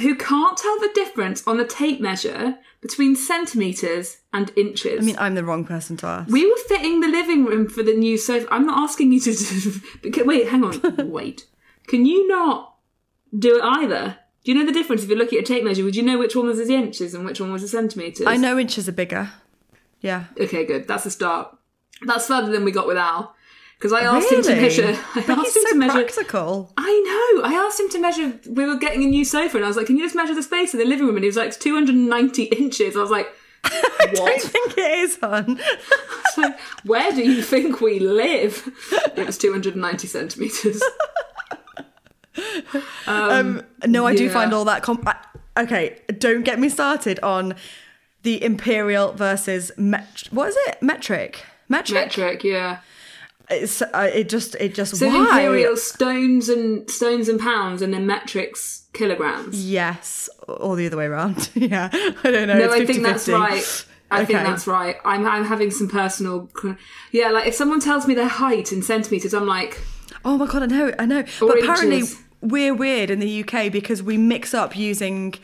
[0.00, 5.00] who can't tell the difference on a tape measure between centimetres and inches.
[5.00, 6.30] I mean, I'm the wrong person to ask.
[6.32, 8.46] we were fitting the living room for the new sofa.
[8.50, 10.80] I'm not asking you to because- Wait, hang on.
[11.10, 11.46] Wait.
[11.86, 12.74] Can you not
[13.38, 14.18] do it either?
[14.44, 15.84] Do you know the difference if you're looking at a tape measure?
[15.84, 18.26] Would you know which one was the inches and which one was the centimetres?
[18.26, 19.30] I know inches are bigger.
[20.00, 20.24] Yeah.
[20.38, 20.86] Okay, good.
[20.86, 21.56] That's a start.
[22.02, 23.33] That's further than we got with Al.
[23.84, 24.98] Because I asked him to measure.
[25.14, 25.92] I But asked him so to measure.
[25.92, 26.72] practical.
[26.78, 27.44] I know.
[27.44, 28.32] I asked him to measure.
[28.48, 30.42] We were getting a new sofa, and I was like, "Can you just measure the
[30.42, 33.28] space in the living room?" And he was like, "It's 290 inches." I was like,
[33.64, 35.60] I "What?" think it is, hon.
[36.38, 38.66] Like, Where do you think we live?
[39.18, 40.82] It was 290 centimeters.
[43.06, 44.82] Um, no, I do find all that.
[44.82, 47.54] Com- I- okay, don't get me started on
[48.22, 50.22] the imperial versus met.
[50.30, 50.82] What is it?
[50.82, 51.44] Metric.
[51.68, 51.94] Metric.
[52.16, 52.78] Metric, yeah.
[53.50, 54.54] It's, uh, it just.
[54.56, 54.96] It just.
[54.96, 55.42] So why?
[55.42, 59.70] imperial stones and stones and pounds, and then metrics kilograms.
[59.70, 61.50] Yes, or the other way around.
[61.54, 62.58] yeah, I don't know.
[62.58, 63.86] No, I think that's right.
[64.10, 64.96] I think that's right.
[65.04, 66.48] I'm I'm having some personal.
[67.12, 69.78] Yeah, like if someone tells me their height in centimeters, I'm like,
[70.24, 71.24] Oh my god, I know, I know.
[71.40, 72.22] But apparently, inches.
[72.40, 75.34] we're weird in the UK because we mix up using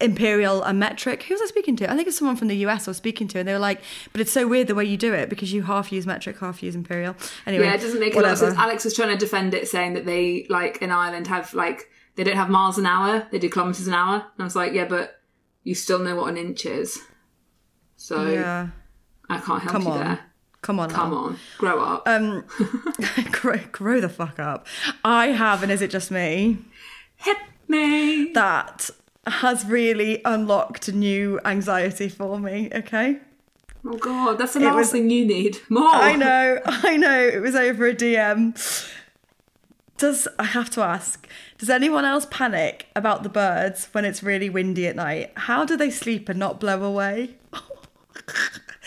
[0.00, 1.22] imperial and metric.
[1.24, 1.90] Who was I speaking to?
[1.90, 3.80] I think it's someone from the US I was speaking to, and they were like,
[4.12, 6.62] "But it's so weird the way you do it because you half use metric, half
[6.62, 7.14] use imperial."
[7.46, 8.56] Anyway, yeah, it doesn't make a lot of sense.
[8.56, 12.24] Alex was trying to defend it, saying that they like in Ireland have like they
[12.24, 14.14] don't have miles an hour, they do kilometers an hour.
[14.14, 15.20] And I was like, yeah, but
[15.64, 16.98] you still know what an inch is,
[17.96, 18.68] so Yeah,
[19.30, 20.20] I can't help come you on, there.
[20.62, 21.16] come on, Come now.
[21.16, 22.06] on, grow up.
[22.06, 22.44] Um,
[23.32, 24.66] grow, grow the fuck up.
[25.04, 26.58] I have, and is it just me?
[27.16, 28.32] Hit me.
[28.34, 28.90] that
[29.26, 33.18] has really unlocked new anxiety for me, okay?
[33.86, 35.58] Oh god, that's the last was- thing you need.
[35.68, 35.88] More.
[35.94, 37.20] I know, I know.
[37.20, 38.90] It was over a DM.
[39.96, 41.28] Does I have to ask?
[41.58, 45.32] Does anyone else panic about the birds when it's really windy at night?
[45.36, 47.36] How do they sleep and not blow away?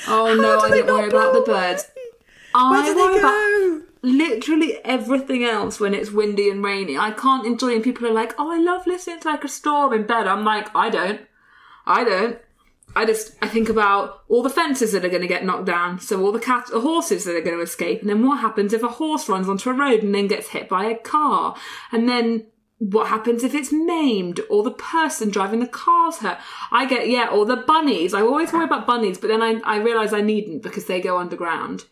[0.08, 1.90] Oh How no, I don't worry about the birds.
[2.72, 3.82] Where I do worry they about go?
[4.04, 6.98] literally everything else when it's windy and rainy.
[6.98, 9.94] I can't enjoy and people are like, Oh, I love listening to like a storm
[9.94, 10.28] in bed.
[10.28, 11.22] I'm like, I don't.
[11.86, 12.40] I don't.
[12.96, 16.00] I just I think about all the fences that are going to get knocked down,
[16.00, 18.74] so all the cat, the horses that are going to escape, and then what happens
[18.74, 21.56] if a horse runs onto a road and then gets hit by a car,
[21.92, 22.48] and then
[22.80, 26.40] what happens if it's maimed or the person driving the car's hurt?
[26.72, 28.14] I get yeah, or the bunnies.
[28.14, 31.20] I always worry about bunnies, but then I I realise I needn't because they go
[31.20, 31.86] underground.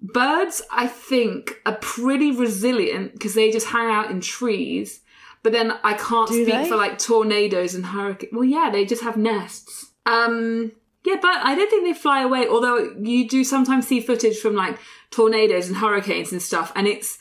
[0.00, 5.00] Birds, I think, are pretty resilient because they just hang out in trees.
[5.42, 6.68] But then I can't Do speak they?
[6.68, 8.32] for like tornadoes and hurricanes.
[8.32, 9.92] Well, yeah, they just have nests.
[10.06, 10.72] Um,
[11.04, 12.48] yeah, but I don't think they fly away.
[12.48, 14.78] Although you do sometimes see footage from like
[15.10, 17.18] tornadoes and hurricanes and stuff, and it's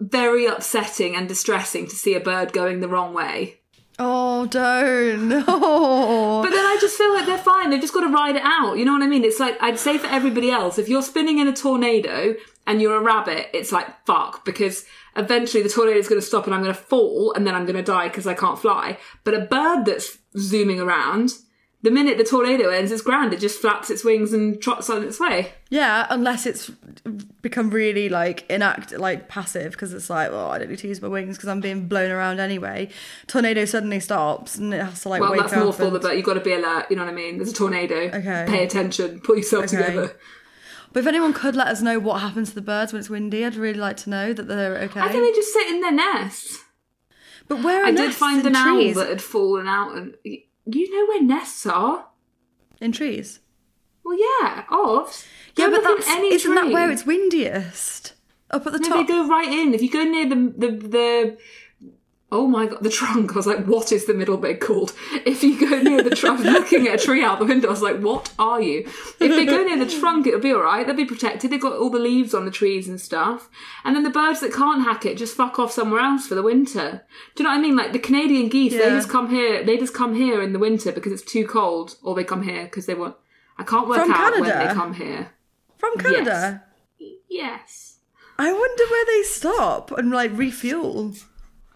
[0.00, 3.60] very upsetting and distressing to see a bird going the wrong way.
[3.98, 5.28] Oh, don't.
[5.46, 6.42] No.
[6.42, 7.70] But then I just feel like they're fine.
[7.70, 8.76] They've just got to ride it out.
[8.76, 9.24] You know what I mean?
[9.24, 12.34] It's like I'd say for everybody else, if you're spinning in a tornado
[12.66, 14.84] and you're a rabbit, it's like fuck because
[15.16, 17.64] eventually the tornado is going to stop and I'm going to fall and then I'm
[17.64, 18.98] going to die because I can't fly.
[19.24, 21.32] But a bird that's zooming around,
[21.82, 23.32] the minute the tornado ends, it's grand.
[23.32, 25.52] It just flaps its wings and trots on its way.
[25.70, 26.70] Yeah, unless it's
[27.42, 31.00] become really like inact, like passive, because it's like, oh, I don't need to use
[31.02, 32.88] my wings because I'm being blown around anyway.
[33.26, 35.62] Tornado suddenly stops and it has to like Well, wake that's up.
[35.64, 36.16] more for the bird.
[36.16, 36.86] You've got to be alert.
[36.90, 37.36] You know what I mean?
[37.36, 37.96] There's a tornado.
[38.08, 38.46] Okay.
[38.48, 39.20] Pay attention.
[39.20, 39.76] Pull yourself Okay.
[39.76, 40.16] together.
[40.92, 43.44] But if anyone could let us know what happens to the birds when it's windy,
[43.44, 45.00] I'd really like to know that they're okay.
[45.00, 46.64] I think they just sit in their nests.
[47.48, 50.16] but where are I did find in an owl that had fallen out, and
[50.66, 52.06] you know where nests are.
[52.80, 53.40] In trees.
[54.04, 55.24] Well, yeah, of.
[55.56, 58.12] Yeah, but that's any isn't that where it's windiest?
[58.50, 59.06] Up at the No, top.
[59.06, 59.74] they go right in.
[59.74, 61.38] If you go near the the the.
[62.32, 63.32] Oh my god, the trunk.
[63.32, 64.92] I was like, what is the middle bit called?
[65.24, 67.82] If you go near the trunk, looking at a tree out the window, I was
[67.82, 68.80] like, what are you?
[68.80, 70.84] If they go near the trunk, it'll be alright.
[70.84, 71.52] They'll be protected.
[71.52, 73.48] They've got all the leaves on the trees and stuff.
[73.84, 76.42] And then the birds that can't hack it just fuck off somewhere else for the
[76.42, 77.04] winter.
[77.36, 77.76] Do you know what I mean?
[77.76, 79.62] Like the Canadian geese, they just come here.
[79.64, 82.64] They just come here in the winter because it's too cold, or they come here
[82.64, 83.14] because they want.
[83.56, 85.30] I can't work From out when they come here.
[85.76, 86.64] From Canada.
[87.28, 87.98] Yes.
[88.36, 91.12] I wonder where they stop and like refuel.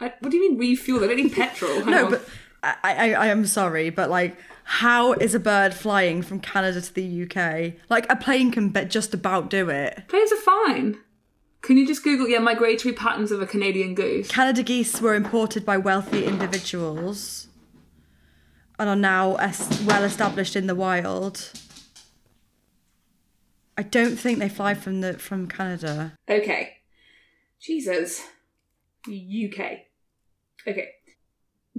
[0.00, 1.00] I, what do you mean refuel?
[1.00, 1.80] They don't need petrol.
[1.82, 2.10] Hang No, on.
[2.12, 2.28] but
[2.62, 6.94] I, I, I am sorry, but like, how is a bird flying from Canada to
[6.94, 7.74] the UK?
[7.88, 10.04] Like, a plane can be- just about do it.
[10.08, 10.98] Planes are fine.
[11.62, 14.28] Can you just Google, yeah, migratory patterns of a Canadian goose?
[14.28, 17.48] Canada geese were imported by wealthy individuals
[18.78, 21.52] and are now es- well established in the wild.
[23.76, 26.14] I don't think they fly from the from Canada.
[26.28, 26.78] Okay.
[27.60, 28.26] Jesus.
[29.06, 29.80] UK.
[30.66, 30.88] Okay.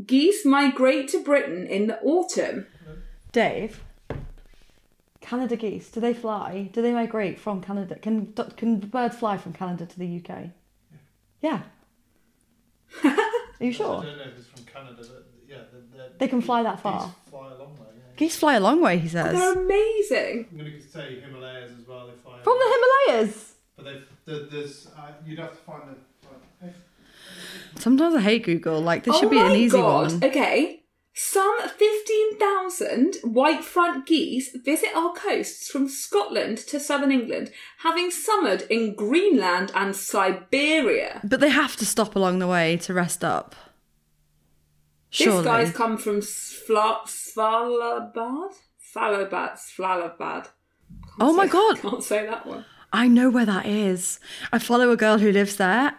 [0.05, 2.65] Geese migrate to Britain in the autumn.
[3.31, 3.81] Dave,
[5.21, 6.69] Canada geese, do they fly?
[6.73, 7.95] Do they migrate from Canada?
[7.95, 10.49] Can can birds fly from Canada to the UK?
[11.41, 11.61] Yeah.
[13.03, 13.15] Are
[13.59, 13.99] you sure?
[14.01, 16.75] I don't know if it's from Canada, but yeah, they're, they're, They can fly that
[16.75, 17.15] geese far.
[17.29, 17.87] Fly a long way.
[17.95, 18.01] Yeah.
[18.17, 19.33] Geese fly a long way, he says.
[19.37, 20.47] They're amazing.
[20.51, 22.07] I'm going to say Himalayas as well.
[22.07, 22.39] They fly.
[22.43, 22.75] From the
[23.07, 23.53] Himalayas.
[23.75, 25.95] But they've, there- there's uh, you'd have to find the.
[26.65, 26.73] Like,
[27.75, 28.81] Sometimes I hate Google.
[28.81, 30.11] Like this oh should be an easy God.
[30.11, 30.23] one.
[30.23, 30.81] Okay.
[31.13, 38.61] Some 15,000 white front geese visit our coasts from Scotland to southern England, having summered
[38.69, 41.19] in Greenland and Siberia.
[41.23, 43.55] But they have to stop along the way to rest up.
[45.09, 45.39] Surely.
[45.39, 48.53] This guy's come from Svala- Svalbard?
[48.93, 49.57] Svalbard.
[49.57, 50.47] Svalbard.
[51.19, 51.77] oh my god.
[51.81, 52.65] Can't say that one.
[52.93, 54.19] I know where that is.
[54.53, 55.93] I follow a girl who lives there.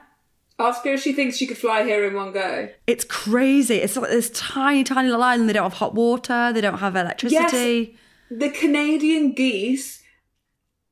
[0.58, 2.68] Ask her if she thinks she could fly here in one go.
[2.86, 3.76] It's crazy.
[3.76, 5.48] It's like this tiny, tiny little island.
[5.48, 6.52] They don't have hot water.
[6.52, 7.96] They don't have electricity.
[8.30, 10.02] Yes, The Canadian geese,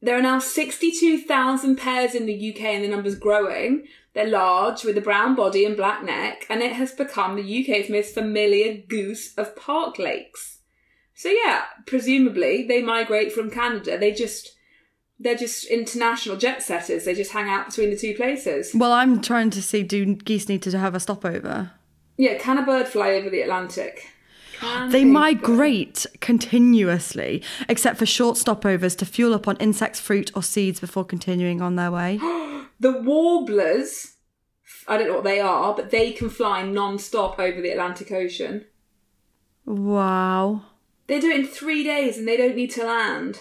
[0.02, 3.86] there are now 62,000 pairs in the UK and the number's growing.
[4.14, 7.88] They're large with a brown body and black neck, and it has become the UK's
[7.88, 10.58] most familiar goose of park lakes.
[11.14, 13.98] So yeah, presumably they migrate from Canada.
[13.98, 14.56] They just
[15.20, 17.04] they're just international jet setters.
[17.04, 18.72] They just hang out between the two places.
[18.74, 21.72] Well, I'm trying to see do geese need to have a stopover?
[22.16, 24.08] Yeah, can a bird fly over the Atlantic?
[24.58, 30.42] Can They migrate continuously, except for short stopovers to fuel up on insects, fruit, or
[30.42, 32.18] seeds before continuing on their way.
[32.80, 34.14] The warblers,
[34.88, 38.64] I don't know what they are, but they can fly non-stop over the Atlantic Ocean.
[39.66, 40.62] wow.
[41.06, 43.40] They do it in three days and they don't need to land.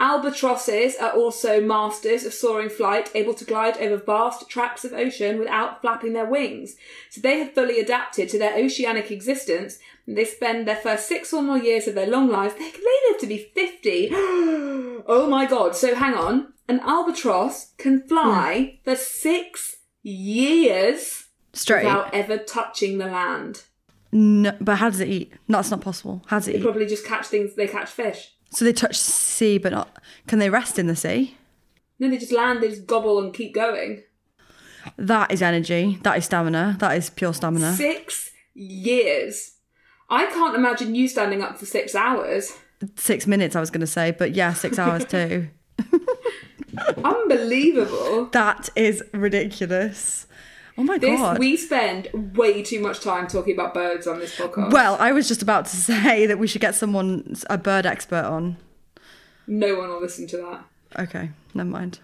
[0.00, 5.38] Albatrosses are also masters of soaring flight, able to glide over vast tracts of ocean
[5.38, 6.76] without flapping their wings.
[7.10, 9.78] So they have fully adapted to their oceanic existence.
[10.06, 12.54] They spend their first six or more years of their long lives.
[12.54, 14.08] They, they live to be 50.
[14.12, 15.76] oh my god.
[15.76, 16.52] So hang on.
[16.68, 18.90] An albatross can fly hmm.
[18.90, 21.84] for six years Straight.
[21.84, 23.62] without ever touching the land.
[24.12, 25.32] No, but how does it eat?
[25.48, 26.22] No, that's not possible.
[26.26, 26.62] How does it They eat?
[26.62, 28.32] probably just catch things, they catch fish.
[28.54, 30.02] So they touch sea, but not.
[30.26, 31.36] Can they rest in the sea?
[31.98, 34.02] No, they just land, they just gobble and keep going.
[34.96, 35.98] That is energy.
[36.02, 36.76] That is stamina.
[36.78, 37.74] That is pure stamina.
[37.74, 39.56] Six years.
[40.08, 42.56] I can't imagine you standing up for six hours.
[42.96, 45.48] Six minutes, I was going to say, but yeah, six hours too.
[47.04, 48.26] Unbelievable.
[48.26, 50.26] That is ridiculous.
[50.76, 51.38] Oh my This god.
[51.38, 54.72] we spend way too much time talking about birds on this podcast.
[54.72, 58.24] well, I was just about to say that we should get someone, a bird expert
[58.24, 58.56] on.
[59.46, 60.64] no one will listen to that.
[61.04, 62.00] Okay, never mind.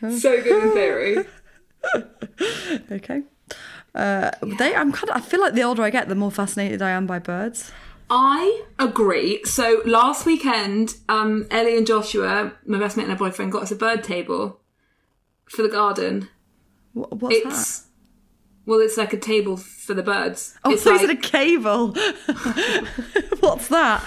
[0.00, 1.16] So good in theory.
[2.92, 3.22] Okay.
[3.94, 5.16] Uh, they, I'm kind of.
[5.16, 7.72] I feel like the older I get, the more fascinated I am by birds.
[8.10, 9.42] I agree.
[9.44, 13.70] So last weekend, um, Ellie and Joshua, my best mate and her boyfriend, got us
[13.70, 14.60] a bird table
[15.48, 16.28] for the garden.
[16.92, 17.86] What, what's It's that?
[18.66, 20.56] well, it's like a table for the birds.
[20.64, 21.88] Oh, it's so is it a cable?
[23.40, 24.02] what's that?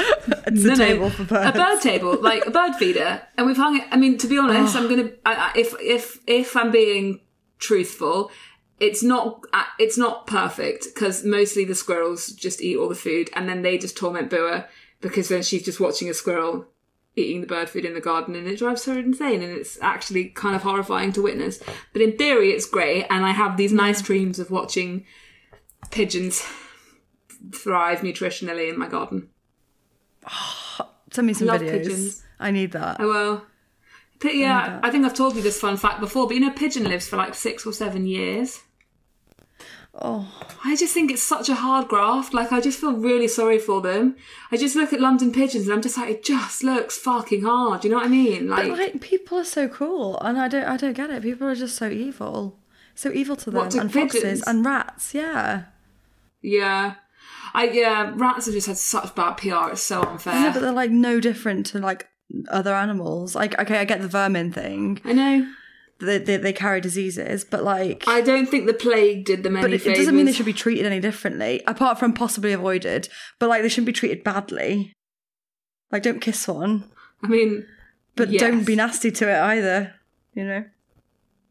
[0.48, 1.50] It's No, a no, table for birds.
[1.56, 3.88] A bird table, like a bird feeder, and we've hung it.
[3.92, 4.80] I mean, to be honest, Oh.
[4.82, 5.12] I'm gonna.
[5.26, 7.22] I, I, if if if I'm being
[7.60, 8.32] truthful,
[8.80, 13.30] it's not uh, it's not perfect because mostly the squirrels just eat all the food,
[13.34, 14.66] and then they just torment Bua
[15.02, 16.68] because then she's just watching a squirrel
[17.16, 20.26] eating the bird food in the garden, and it drives her insane, and it's actually
[20.30, 21.62] kind of horrifying to witness.
[21.92, 25.06] But in theory, it's great, and I have these nice dreams of watching
[25.92, 26.46] pigeons
[27.54, 29.30] thrive nutritionally in my garden.
[31.12, 31.72] Send me some Love videos.
[31.72, 32.24] pigeons.
[32.40, 32.98] I need that.
[33.00, 33.46] Oh well.
[34.20, 36.52] But yeah, I think I've told you this fun fact before, but you know, a
[36.52, 38.62] pigeon lives for like six or seven years.
[39.96, 40.28] Oh,
[40.66, 42.34] I just think it's such a hard graft.
[42.34, 44.16] Like, I just feel really sorry for them.
[44.52, 47.84] I just look at London pigeons and I'm just like, it just looks fucking hard.
[47.84, 48.48] You know what I mean?
[48.48, 50.66] but Like, like people are so cruel, and I don't.
[50.66, 51.22] I don't get it.
[51.22, 52.58] People are just so evil,
[52.96, 54.14] so evil to them, to and pigeons?
[54.14, 55.14] foxes and rats.
[55.14, 55.66] Yeah.
[56.42, 56.96] yeah.
[57.56, 59.74] I, yeah, rats have just had such bad PR.
[59.74, 60.34] It's so unfair.
[60.34, 62.08] Yeah, but they're like no different to like
[62.50, 63.36] other animals.
[63.36, 65.00] Like, okay, I get the vermin thing.
[65.06, 65.48] I know.
[66.04, 69.64] They, they, they carry diseases, but like, I don't think the plague did them any
[69.64, 73.10] but it, it doesn't mean they should be treated any differently, apart from possibly avoided.
[73.40, 74.94] But like, they shouldn't be treated badly.
[75.92, 76.90] Like, don't kiss one,
[77.24, 77.66] I mean,
[78.16, 78.42] but Yes.
[78.42, 79.94] don't be nasty to it either.
[80.34, 80.64] You know,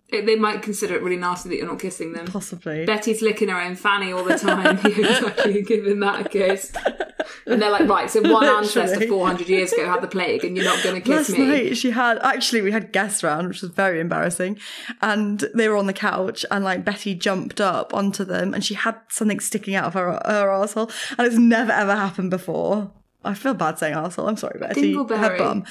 [0.09, 2.27] it, they might consider it really nasty that you're not kissing them.
[2.27, 2.85] possibly.
[2.85, 4.79] Betty's licking her own fanny all the time.
[4.85, 6.73] exactly, giving that a kiss.
[7.47, 10.65] And they're like, right, so one ancestor 400 years ago had the plague and you're
[10.65, 11.47] not going to kiss Last me.
[11.47, 14.59] night she had actually we had guests around, which was very embarrassing,
[15.01, 18.75] and they were on the couch and like Betty jumped up onto them and she
[18.75, 22.91] had something sticking out of her her arsehole and it's never ever happened before.
[23.25, 24.29] I feel bad saying arsehole.
[24.29, 24.93] I'm sorry, Betty.
[24.95, 25.39] Her Dingleberry.
[25.39, 25.65] bum,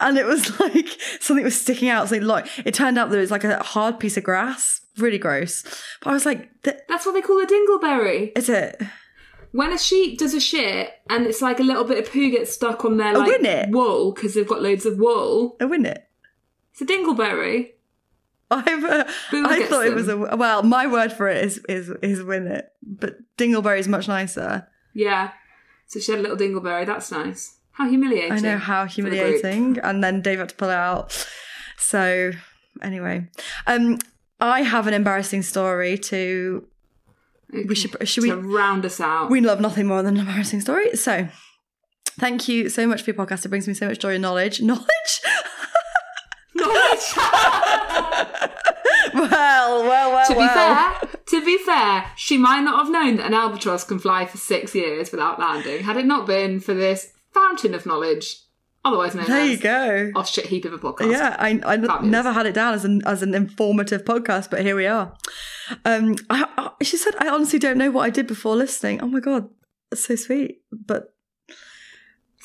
[0.00, 0.86] and it was like
[1.20, 2.08] something was sticking out.
[2.08, 4.82] Something like it turned out that it was like a hard piece of grass.
[4.98, 5.62] Really gross.
[6.02, 8.36] But I was like, "Th- That's what they call a dingleberry.
[8.36, 8.82] is it?
[9.52, 12.52] When a sheep does a shit and it's like a little bit of poo gets
[12.52, 16.06] stuck on their Oh, like wool because they've got loads of wool, Oh, isn't it?
[16.72, 17.72] it's a dingleberry.
[18.52, 20.62] I've, uh, Boo I gets thought it was a well.
[20.64, 24.66] My word for it is is is win it, but Dingleberry is much nicer.
[24.92, 25.30] Yeah.
[25.86, 26.84] So she had a little dingleberry.
[26.84, 27.58] That's nice.
[27.72, 28.32] How humiliating.
[28.32, 29.12] I know how for the group.
[29.20, 31.26] humiliating, and then Dave had to pull it out.
[31.78, 32.32] So
[32.82, 33.28] anyway,
[33.68, 33.98] um,
[34.40, 36.66] I have an embarrassing story to.
[37.52, 37.72] We mm-hmm.
[37.72, 39.30] should should we round us out.
[39.30, 40.96] we love nothing more than an embarrassing story.
[40.96, 41.28] So
[42.18, 43.44] thank you so much for your podcast.
[43.44, 44.60] It brings me so much joy and knowledge.
[44.60, 44.86] Knowledge.
[46.54, 47.16] Knowledge.
[49.14, 50.26] well, well, well.
[50.26, 50.98] to be well.
[51.00, 54.36] fair, to be fair, she might not have known that an albatross can fly for
[54.36, 58.36] six years without landing had it not been for this fountain of knowledge,
[58.84, 60.12] otherwise known There you go.
[60.16, 61.10] off shit heap of a podcast.
[61.12, 62.02] Yeah, I, I n- Fabulous.
[62.10, 65.16] never had it down as an as an informative podcast, but here we are.
[65.84, 69.06] Um, I, I, she said, "I honestly don't know what I did before listening." Oh
[69.06, 69.48] my god,
[69.90, 70.62] that's so sweet.
[70.72, 71.14] But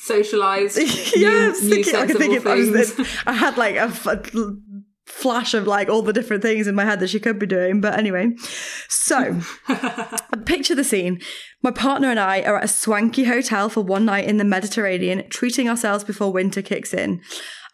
[0.08, 1.14] Socialised.
[1.16, 3.22] yeah, new, I was thinking, I, could new think sensible if I, was.
[3.26, 3.88] I had like a
[5.16, 7.80] flash of like all the different things in my head that she could be doing.
[7.80, 8.32] But anyway,
[8.88, 9.40] so
[10.44, 11.20] picture the scene.
[11.62, 15.26] My partner and I are at a swanky hotel for one night in the Mediterranean,
[15.30, 17.22] treating ourselves before winter kicks in.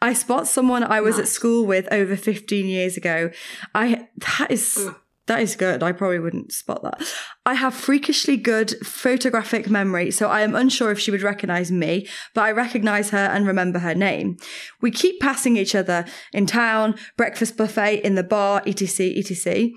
[0.01, 3.31] I spot someone I was at school with over 15 years ago.
[3.75, 4.89] I that is
[5.27, 5.85] That is good.
[5.85, 7.01] I probably wouldn't spot that.
[7.47, 12.09] I have freakishly good photographic memory, so I am unsure if she would recognize me,
[12.35, 14.37] but I recognize her and remember her name.
[14.81, 19.69] We keep passing each other in town, breakfast buffet, in the bar, etc., etc.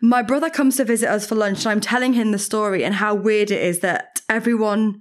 [0.00, 2.94] My brother comes to visit us for lunch, and I'm telling him the story and
[2.94, 5.00] how weird it is that everyone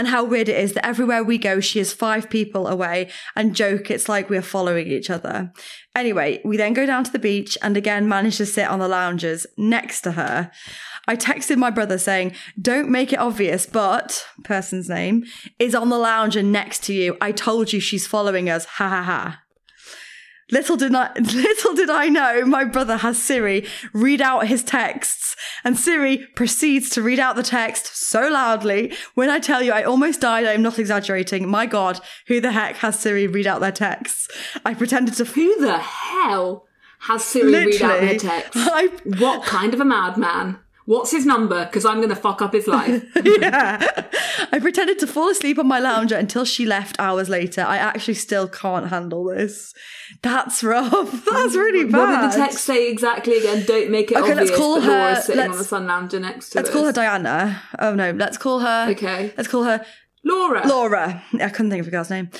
[0.00, 3.54] and how weird it is that everywhere we go, she is five people away and
[3.54, 5.52] joke it's like we're following each other.
[5.94, 8.88] Anyway, we then go down to the beach and again manage to sit on the
[8.88, 10.50] loungers next to her.
[11.06, 15.24] I texted my brother saying, Don't make it obvious, but person's name
[15.58, 17.18] is on the lounger next to you.
[17.20, 18.64] I told you she's following us.
[18.64, 19.40] Ha ha ha.
[20.50, 25.36] Little did I, little did I know, my brother has Siri read out his texts,
[25.64, 28.92] and Siri proceeds to read out the text so loudly.
[29.14, 30.44] When I tell you, I almost died.
[30.46, 31.48] I am not exaggerating.
[31.48, 34.28] My God, who the heck has Siri read out their texts?
[34.64, 35.24] I pretended to.
[35.24, 36.66] Who the hell
[37.00, 38.18] has Siri read out their Literally.
[38.18, 38.50] text?
[38.56, 38.88] I-
[39.18, 40.58] What kind of a madman?
[40.90, 41.66] What's his number?
[41.66, 43.04] Because I'm going to fuck up his life.
[43.24, 44.08] yeah.
[44.50, 47.62] I pretended to fall asleep on my lounger until she left hours later.
[47.62, 49.72] I actually still can't handle this.
[50.22, 51.24] That's rough.
[51.30, 51.96] That's really bad.
[51.96, 53.64] What did the text say exactly again?
[53.68, 54.58] Don't make it Okay, let's obvious.
[54.58, 56.92] call but her- Laura's sitting on let's- the sun lounger next to Let's call her
[56.92, 57.62] Diana.
[57.78, 58.88] Oh no, let's call her.
[58.90, 59.32] Okay.
[59.36, 59.86] Let's call her
[60.24, 60.66] Laura.
[60.66, 61.22] Laura.
[61.40, 62.30] I couldn't think of a girl's name.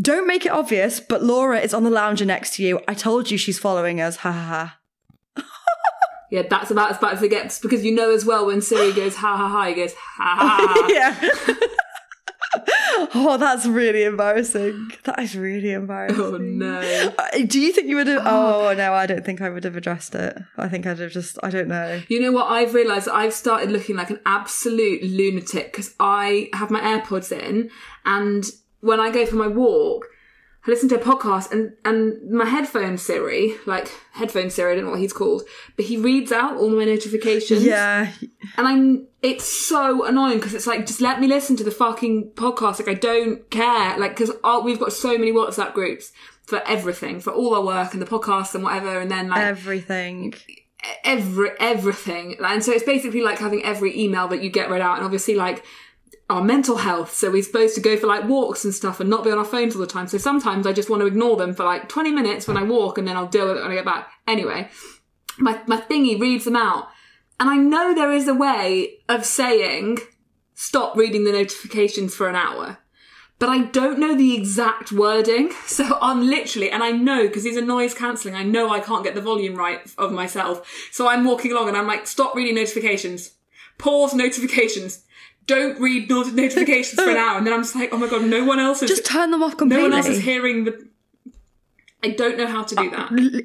[0.00, 2.80] Don't make it obvious, but Laura is on the lounger next to you.
[2.86, 4.18] I told you she's following us.
[4.18, 4.78] Ha ha ha.
[6.30, 8.92] Yeah, that's about as bad as it gets because you know as well when Siri
[8.92, 10.86] goes ha ha ha, he goes ha ha ha.
[10.90, 11.68] yeah.
[13.14, 14.90] oh, that's really embarrassing.
[15.04, 16.20] That is really embarrassing.
[16.20, 17.14] Oh no.
[17.18, 18.26] Uh, Do you think you would have?
[18.26, 20.36] Oh no, I don't think I would have addressed it.
[20.56, 21.38] I think I'd have just.
[21.42, 22.02] I don't know.
[22.08, 22.50] You know what?
[22.50, 27.70] I've realised I've started looking like an absolute lunatic because I have my AirPods in,
[28.04, 28.44] and
[28.80, 30.06] when I go for my walk,
[30.66, 34.84] I listen to a podcast, and and my headphone Siri, like headphone Siri, I don't
[34.84, 35.42] know what he's called,
[35.76, 37.64] but he reads out all my notifications.
[37.64, 38.10] Yeah,
[38.56, 39.06] and I'm.
[39.22, 42.78] It's so annoying because it's like just let me listen to the fucking podcast.
[42.78, 43.98] Like I don't care.
[43.98, 44.32] Like because
[44.64, 46.12] we've got so many WhatsApp groups
[46.44, 50.34] for everything, for all our work and the podcasts and whatever, and then like everything.
[51.02, 54.96] every everything and so it's basically like having every email that you get read out
[54.96, 55.64] and obviously like
[56.28, 59.22] our mental health so we're supposed to go for like walks and stuff and not
[59.22, 61.54] be on our phones all the time so sometimes i just want to ignore them
[61.54, 63.74] for like 20 minutes when i walk and then i'll deal with it when i
[63.74, 64.68] get back anyway
[65.38, 66.88] my, my thingy reads them out
[67.38, 69.98] and i know there is a way of saying
[70.54, 72.78] stop reading the notifications for an hour
[73.38, 75.52] but I don't know the exact wording.
[75.66, 79.04] So I'm literally, and I know because these are noise cancelling, I know I can't
[79.04, 80.66] get the volume right of myself.
[80.90, 83.32] So I'm walking along and I'm like, stop reading notifications.
[83.78, 85.04] Pause notifications.
[85.46, 87.38] Don't read notifications for an hour.
[87.38, 89.42] And then I'm just like, oh my god, no one else is, Just turn them
[89.42, 89.84] off completely.
[89.84, 90.88] no one else is hearing the,
[92.02, 93.44] I don't know how to do that.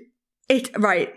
[0.49, 1.13] It right.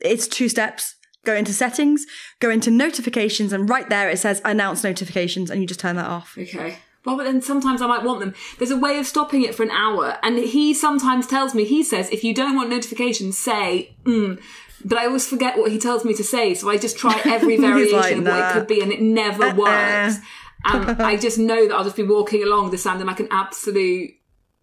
[0.00, 0.96] It's two steps.
[1.24, 2.04] Go into settings,
[2.40, 6.08] go into notifications, and right there it says announce notifications, and you just turn that
[6.08, 6.36] off.
[6.36, 6.78] Okay.
[7.04, 8.34] Well, but then sometimes I might want them.
[8.58, 11.82] There's a way of stopping it for an hour, and he sometimes tells me, he
[11.82, 14.40] says, if you don't want notifications, say, mm.
[14.84, 17.56] But I always forget what he tells me to say, so I just try every
[17.68, 19.54] variation like, of what it could be, and it never Uh-uh.
[19.54, 20.18] works.
[20.64, 24.10] And I just know that I'll just be walking along, just sounding like an absolute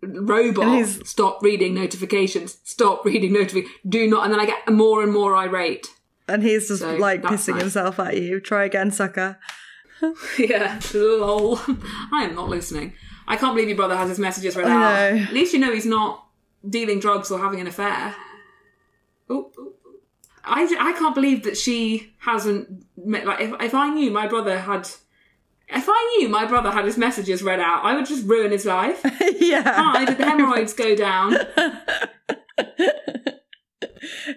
[0.02, 0.88] robot.
[1.06, 2.58] Stop reading notifications.
[2.64, 3.74] Stop reading notifications.
[3.88, 4.24] Do not.
[4.26, 5.88] And then I get more and more irate.
[6.28, 7.62] And he's just So, like pissing nice.
[7.64, 8.40] himself at you.
[8.40, 9.38] Try again, sucker.
[10.38, 11.60] Yeah, lol.
[12.14, 12.94] I am not listening.
[13.28, 14.94] I can't believe your brother has his messages read out.
[14.94, 16.26] At least you know he's not
[16.68, 18.16] dealing drugs or having an affair.
[19.30, 19.52] Oh.
[20.44, 24.60] I, I can't believe that she hasn't met, like if, if I knew my brother
[24.60, 24.90] had
[25.72, 28.66] if I knew my brother had his messages read out, I would just ruin his
[28.66, 29.02] life.
[29.40, 29.62] yeah.
[29.66, 31.34] Hi, did the hemorrhoids go down?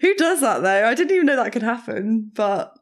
[0.01, 0.87] Who does that though?
[0.87, 2.79] I didn't even know that could happen, but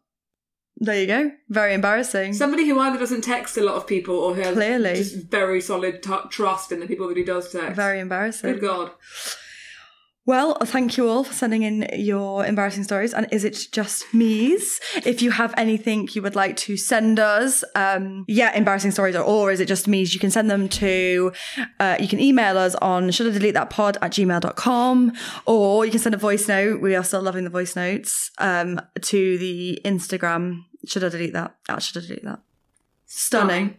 [0.76, 1.30] there you go.
[1.48, 2.32] Very embarrassing.
[2.32, 4.94] Somebody who either doesn't text a lot of people or who has Clearly.
[4.94, 7.76] just very solid t- trust in the people that he does text.
[7.76, 8.52] Very embarrassing.
[8.52, 8.90] Good God.
[10.30, 13.12] Well, thank you all for sending in your embarrassing stories.
[13.12, 14.80] And is it just me's?
[15.04, 19.24] If you have anything you would like to send us, um, yeah, embarrassing stories, or,
[19.24, 20.14] or is it just me's?
[20.14, 21.32] You can send them to,
[21.80, 25.12] uh, you can email us on should I delete that pod at gmail.com,
[25.46, 26.80] or you can send a voice note.
[26.80, 30.62] We are still loving the voice notes, um, to the Instagram.
[30.86, 31.56] Should I delete that?
[31.68, 32.38] At should I delete that?
[33.04, 33.78] Stunning.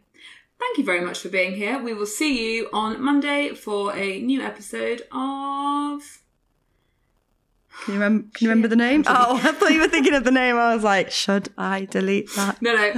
[0.59, 1.81] Thank you very much for being here.
[1.81, 6.20] We will see you on Monday for a new episode of.
[7.81, 9.03] Can you, remember, can you remember the name?
[9.07, 10.55] Oh, I thought you were thinking of the name.
[10.55, 12.61] I was like, should I delete that?
[12.61, 12.91] No, no.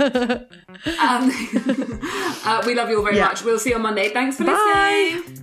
[0.99, 1.31] um,
[2.45, 3.27] uh, we love you all very yeah.
[3.27, 3.45] much.
[3.45, 4.09] We'll see you on Monday.
[4.09, 5.21] Thanks for Bye.
[5.25, 5.41] listening.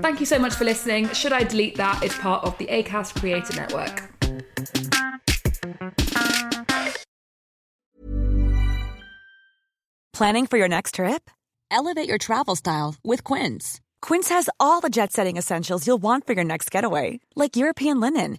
[0.00, 1.08] Thank you so much for listening.
[1.10, 2.02] Should I delete that?
[2.02, 4.02] It's part of the ACAST Creator Network.
[10.12, 11.30] Planning for your next trip?
[11.70, 13.80] Elevate your travel style with Quince.
[14.02, 18.00] Quince has all the jet setting essentials you'll want for your next getaway, like European
[18.00, 18.38] linen